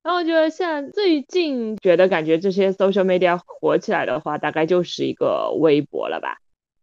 [0.03, 6.42] 然后我觉得现在最近觉得感觉这些 social media 火起来的话，大概就是一个微博了吧。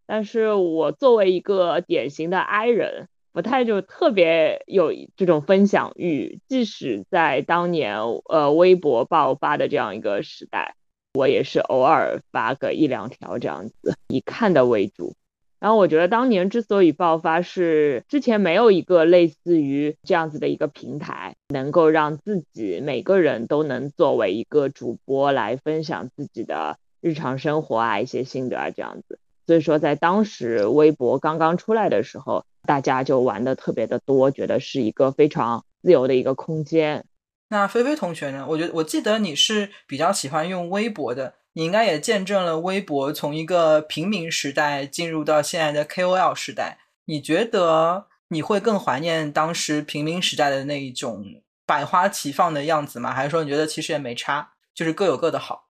[0.10, 10.74] 但是我作为一个典型的 I 人，不太就特别有这种分享欲，即使在当年呃微博爆发的这样一个时代。
[11.14, 15.14] 我也是偶尔发个一两条这样子，以看的为主。
[15.60, 29.20] 然后我觉得当年之所以爆发，是之前没有一个类似于这样子的一个平台，能够让自己每个人都能作为一个主播来分享自己的日常生活啊、一些心得啊这样子。
[29.50, 37.04] 所以说，在当时微博刚刚出来的时候，大家就玩的特别的多，觉得是一个非常自由的一个空间。
[37.48, 38.46] 那菲菲同学呢？
[38.48, 46.78] 我觉得我记得你是比较喜欢用微博的，你应该也见证了微博从一个平民时代进入到现在的 KOL 时代。
[47.06, 51.26] 你觉得你会更怀念当时平民时代的那一种
[51.66, 53.12] 百花齐放的样子吗？
[53.12, 55.69] 还是说你觉得其实也没差，就是各有各的好？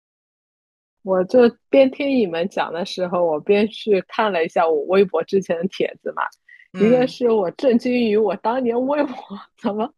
[1.07, 6.21] 我就边听你们讲的时候，我边去看了一下我微博之前的帖子嘛。
[6.73, 9.15] 一个嗯是我震惊于我当年微博
[9.57, 9.89] 怎么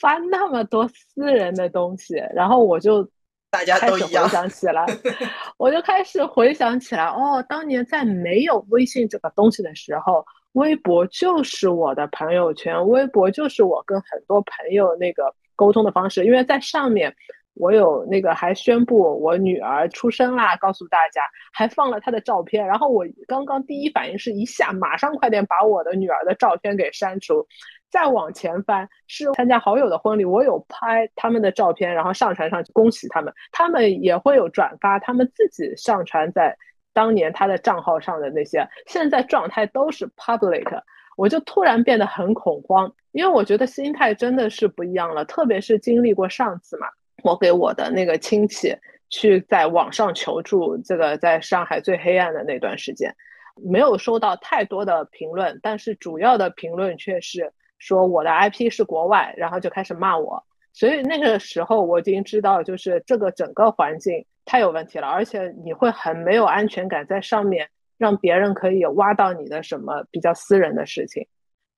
[0.00, 3.06] 发那么多私人的东西，然后我就
[3.50, 4.26] 大家开始回都一样。
[4.30, 4.86] 想起来，
[5.58, 17.14] 我就开始回想起来，哦，当年在没有微信这个东西的时候，微博就是我的朋友圈，微博就是我跟很多朋友那个沟通的方式，因为在上面。
[17.56, 22.66] 我有那个还宣布我女儿出生啦，告诉大家，还放了她的照片。
[22.66, 27.46] 然后我刚刚第一反应是一下马上快点把我的女儿的照片给删除。
[27.88, 36.54] 再往前翻是参加好友的婚礼，我有拍他们的照片，然后上传上去恭喜他们，他们也会有转发他们自己上传在
[36.92, 40.82] 当年他的账号上的那些，现在状态都是 public。
[41.16, 46.86] 我就突然变得很恐慌，因为我觉得心态真的是不一样了，特别是经历过上次嘛。
[47.22, 48.74] 我给我的那个亲戚
[49.08, 53.14] 去在网上求助，这个在上海最黑暗的那段时间，
[53.54, 60.44] 没有收到太多的评论，但是主要的评论却是说我的 IP 是国外，然后就开始骂我。
[60.72, 71.26] 所以那个时候我已经知道，就是这个整个环境太有问题了，而且你会很没有安全感，在上面让别人可以挖到你的什么比较私人的事情，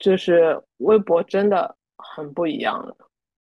[0.01, 2.97] 就是微博真的很不一样了。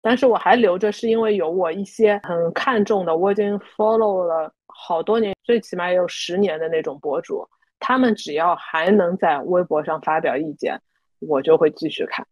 [0.07, 7.43] 但是我还留着，是因为有我一些很看重的，我已经 follow 了好多年，最起码也有十年的那种博主，
[7.81, 10.79] 他们只要还能在微博上发表意见，
[11.21, 12.27] 我就会继续看。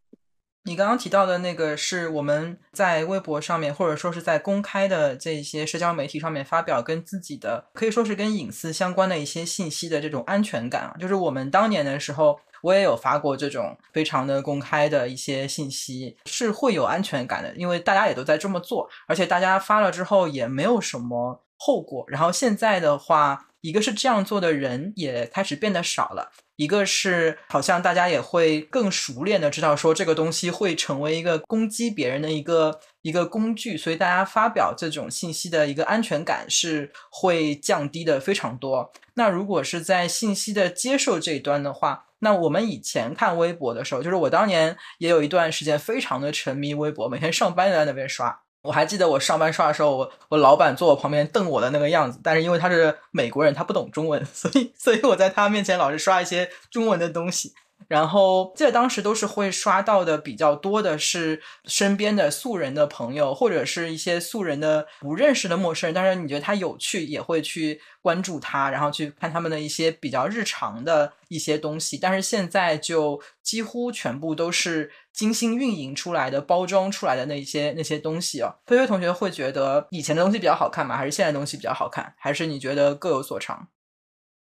[0.65, 22.05] 你刚刚提到的那个是我们在微博上面，或者说是在公开的这些社交媒体上面发表跟自己的可以说是跟隐私相关的一些信息的这种安全感啊，就是我们当年的时候，我也有发过这种非常的公开的一些信息，是会有安全感的，因为大家也都在这么做，而且大家发了之后也没有什么后果。
[22.09, 26.31] 然后现在的话，一个是这样做的人也开始变得少了。
[26.57, 38.91] 一个是好像大家也会更熟练的知道说这个东西会成为一个攻击别人的一个一个工具，所以大家发表这种信息的一个安全感是会降低的非常多。
[39.15, 48.41] 那如果是在信息的接受这一端的话，那我们以前看微博的时候，就是我当年也有一段时间非常的沉迷微博，每天上班都在那边刷。
[48.63, 57.53] 我还记得我上班刷的时候，我我老板坐我旁边瞪我的那个样子，但是因为他是美国人，他不懂中文，所以所以我在他面前老是刷一些中文的东西。
[57.89, 71.99] 然后记得当时都是会刷到的比较多的是身边的素人的朋友，或者是一些素人的不认识的陌生人，但是你觉得他有趣，也会去关注他，然后去看他们的一些比较日常的一些东西。
[71.99, 74.91] 但是现在就几乎全部都是。
[75.13, 80.97] 精心运营出来的、包装出来的那些那些东西哦，菲菲同学会觉得以前的东西比较好看吗？
[80.97, 82.15] 还是现在的东西比较好看？
[82.17, 83.69] 还是你觉得各有所长？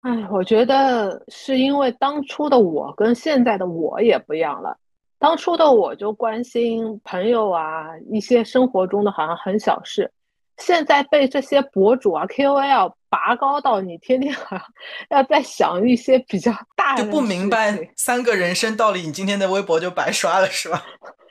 [0.05, 4.77] 哎，我觉得是因为当初的我跟现在的我也不一样了。
[5.17, 10.11] 当初的我就关心朋友啊，一些生活中的好像很小事。
[10.57, 14.61] 现在被这些博主啊、KOL 拔高到你天天 好像
[15.09, 20.83] 要在想一些比较大的，就不明白三个人生道理，你今天的微博就白刷了是吧？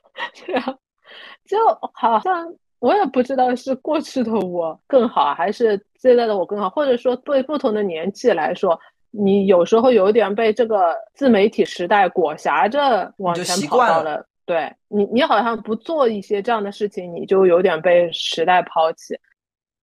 [0.45, 0.75] 对啊，
[1.47, 1.57] 就
[1.95, 2.53] 好像
[2.85, 8.79] 我也不知道是过去的我更好，还是现在的我更好，或者说对不同的年纪来说，
[9.11, 14.27] 你有时候有点被这个自媒体时代裹挟着往前跑到了。
[14.45, 19.19] 对你，你好像不做一些这样的事情，你就有点被时代抛弃。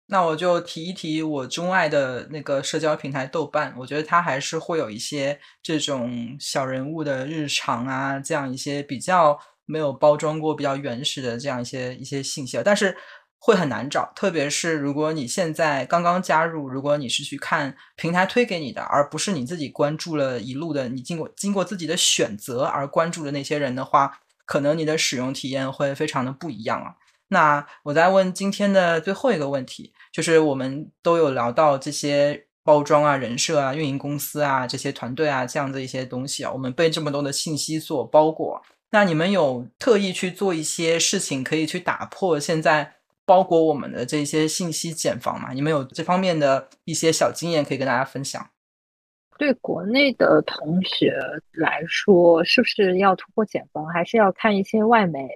[0.07, 12.97] 那我就提一提我钟爱的那个社交平台豆瓣，我觉得它还是会有一些这种小人物的日常啊，这样一些比较没有包装过、比较原始的这样一些一些信息，但是
[13.39, 14.13] 会很难找。
[14.17, 24.21] 特别是如果你现在刚刚加入，如果你是去看平台推给你的，而不是你自己关注了一路的，你经过经过自己的选择而关注的那些人的话。
[24.49, 26.95] 可能你的使用体验会非常的不一样啊。
[27.31, 38.63] 那我再问今天的最后一个问题，就是我们都有聊到这些包装啊、人设啊、运营公司啊、这些团队啊这样的一些东西啊，我们被这么多的信息所包裹。
[38.91, 45.53] 那你们有特意去做一些事情，可以去打破现在包裹我们的这些信息茧房吗？
[45.53, 48.49] 你们有这方面的一些小经验可以跟大家分享？
[49.39, 51.15] 对国内的同学
[51.53, 55.29] 来说，是不是要突破茧房，还是要看一些外媒？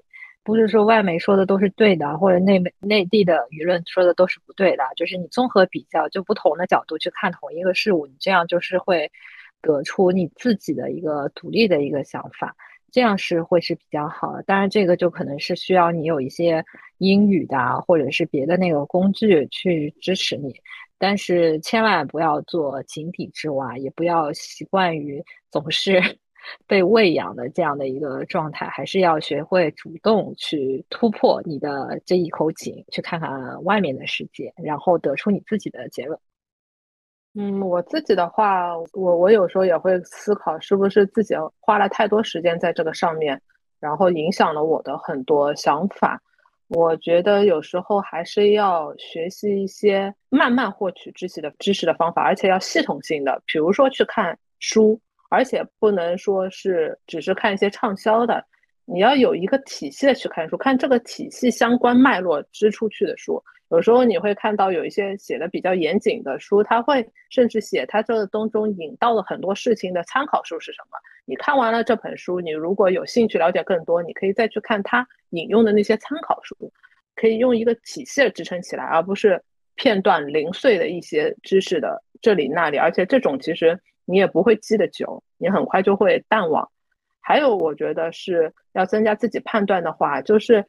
[0.42, 4.84] 不是说外媒说的都是对的，或者内内地的舆论说的都是不对的。
[4.96, 9.12] 就是你综合比较，就不同的角度去看同一个事物，你这样就是会
[9.60, 12.56] 得出你自己的一个独立的一个想法，
[12.92, 14.42] 这样是会是比较好的。
[14.42, 16.64] 当然，这个就可能是需要你有一些
[16.98, 20.54] 英语的，或者是别的那个工具去支持你。
[20.98, 26.00] 但是千万不要做井底之蛙，也不要习惯于总是
[26.66, 36.18] 被喂养的这样的一个状态，还是要学会主动去突破你的这一口井，去看看外面的世界，然后得出你自己的结论。
[37.34, 43.40] 嗯，我自己的话，我我有时候也会思考，是不是自己花了太多时间在这个上面，
[43.78, 46.20] 然后影响了我的很多想法。
[46.66, 55.00] 我觉得有时候还是要学习一些慢慢获取知识的知识的方法，而且要系统性的，比如说去看书，
[55.30, 58.44] 而且不能说是只是看一些畅销的，
[58.84, 63.40] 你要有一个体系的去看书，看这个体系相关脉络支出去的书。
[63.70, 70.98] 有时候你会看到有一些写的比较严谨的书，他会甚至写他这个当中引到了很多事情的参考书是什么。
[71.24, 76.56] 你看完了这本书，你如果有兴趣了解更多，你可以再去看他引用的那些参考书，
[77.14, 79.40] 可以用一个体系支撑起来，而不是
[79.76, 82.76] 片段零碎的一些知识的这里那里。
[82.76, 86.68] 而且这种其实你也不会记得久，你很快就会淡忘。
[87.20, 90.66] 还有，我觉得是要增加自己判断的话，就是。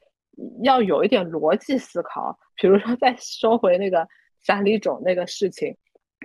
[0.64, 4.08] 要有一点逻辑思考，比如说再说回那个
[4.42, 5.76] 山里种那个事情，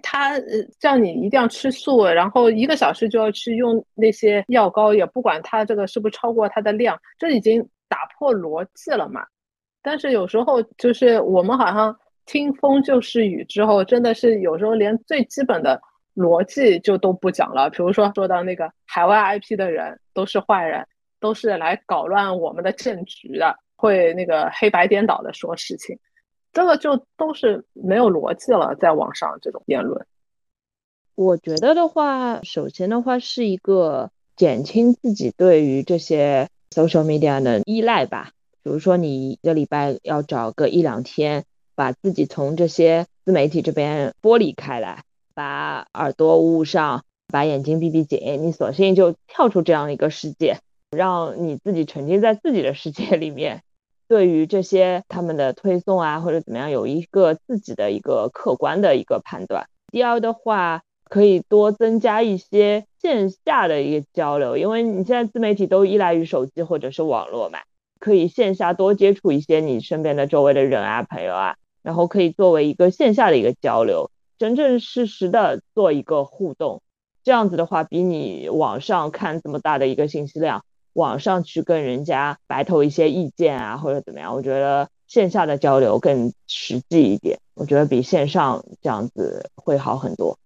[0.03, 0.43] 他呃
[0.79, 9.27] 叫你一定要吃素，然后一个小时就要去用那些药膏，也不管他这个是不是超过他的量，这已经打破逻辑了嘛。
[9.83, 11.97] 但是有时候就是我们好像
[12.27, 15.81] 听风就是雨之后，真的是有时候连最基本的
[16.15, 17.71] 逻辑就都不讲了。
[17.71, 20.87] 比如说说到那个海外 IP 的人都是坏人，
[21.21, 25.99] 都是来搞乱我们的政局的，会那个黑白颠倒的说事情，
[26.53, 28.75] 这个就都是没有逻辑了。
[28.75, 30.07] 在网上这种言论，
[31.15, 38.33] 我觉得的话，首先的话是一个减轻自己对于这些 social media 的依赖吧。
[38.63, 45.05] 比如说，你一个礼拜要找个一两天，把自己从这些自媒体这边剥离开来，
[45.35, 50.59] 把耳朵捂上，把眼睛闭闭紧，你索性就跳出这样一个世界，
[50.91, 53.63] 让你自己沉浸在自己的世界里面。
[54.09, 59.69] 对于这些他们的推送啊，或者怎么样，有一个自己的一个客观的一个判断。
[59.93, 67.59] 第二的话，可以多增加一些线下的一个交流，因为你现在自媒体都依赖于手机或者是网络嘛。
[67.99, 76.83] 可以线下多接触一些你身边的周围的人啊、朋友啊，然后可以作为一个线下的一个交流，真真实实的做一个互动。
[77.25, 80.63] 这样子的话，比你网上看这么大的一个信息量，
[80.97, 87.39] 网上去跟人家白头一些意见啊，或者怎么样，我觉得线下的交流更实际一点。
[87.55, 90.39] 我觉得比线上这样子会好很多。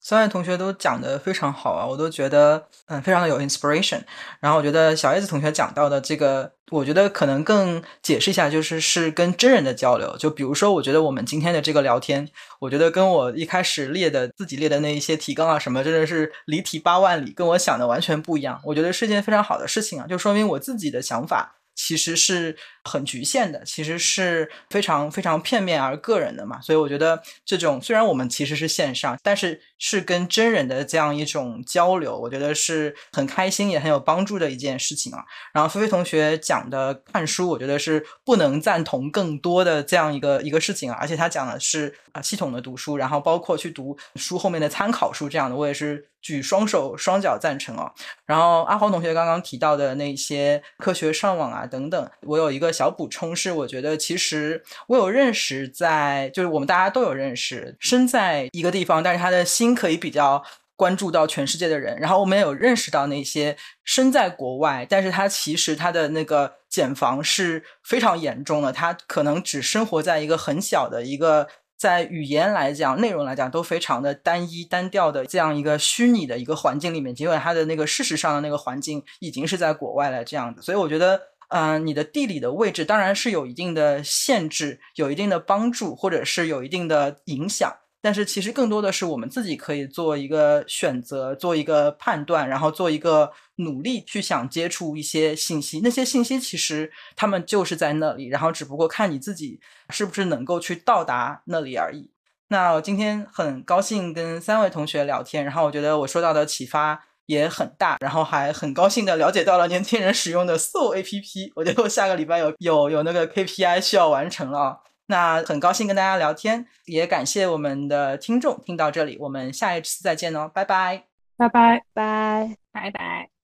[0.00, 4.00] 三位同学都讲的非常好啊，我都觉得嗯非常的有 inspiration。
[4.40, 10.16] 然后我觉得小叶子同学讲到的这个，我觉得可能更解释一下，就是是跟真人的交流。
[10.16, 12.26] 就比如说，我觉得我们今天的这个聊天，
[12.60, 18.60] 我觉得跟我一开始列的自己列的那一些提纲啊什么，真的是离题八万里，跟我想的完全不一样。
[18.64, 21.56] 我觉得是件非常好的事情啊，就说明我自己的想法。
[21.78, 35.24] 其实是很局限的，其实是非常非常片面而个人的嘛，所以我觉得这种虽然我们其实是线上，但是是跟真人的这样一种交流，我觉得是很开心也很有帮助的一件事情啊。
[35.54, 46.08] 然后菲菲同学讲的看书，我觉得是不能赞同更多的这样一个一个事情啊，而且他讲的是系统的读书，然后包括去读书后面的参考书这样的，我也是。
[46.20, 47.92] 举双手双脚赞成哦。
[48.26, 60.42] 然后阿黄同学刚刚提到的那些科学上网啊等等，我有一个小补充是，我觉得其实我有认识在，就是我们大家都有认识，身在一个地方，但是他的心可以比较
[60.74, 61.96] 关注到全世界的人。
[62.00, 71.48] 然后我们也有认识到那些身在国外，但是他其实他的那个茧房是非常严重的，他可能只生活在一个很小的一个。
[71.78, 81.20] 在语言来讲，内容来讲，都非常的单一、单调的这样一个虚拟的一个环境里面，尽管它的那个事实上的那个环境已经是在国外了这样子，所以我觉得，
[81.50, 87.72] 嗯，你的地理的位置当然是有一定的限制，有一定的帮助，或者是有一定的影响。
[88.00, 95.80] 但是其实更多的是我们自己可以做一个选择，做一个判断，然后做一个努力去想接触一些信息。
[95.82, 102.10] 那些信息其实他们就是在那里，然后只不过看你自己是不是能够去到达那里而已。
[102.50, 111.52] 那我今天很高兴跟三位同学聊天，然后我觉得我受到的启发也很大，然后还很高兴的了解到了年轻人使用的 Soul A P P。
[111.56, 114.82] 我觉得我下个礼拜有有有那个 K P I 需要完成了。
[115.08, 121.04] 那很高兴跟大家聊天，也感谢我们的听众听到这里，我们下一次再见哦，拜拜，
[121.36, 122.56] 拜拜，拜。
[122.70, 123.37] 拜拜。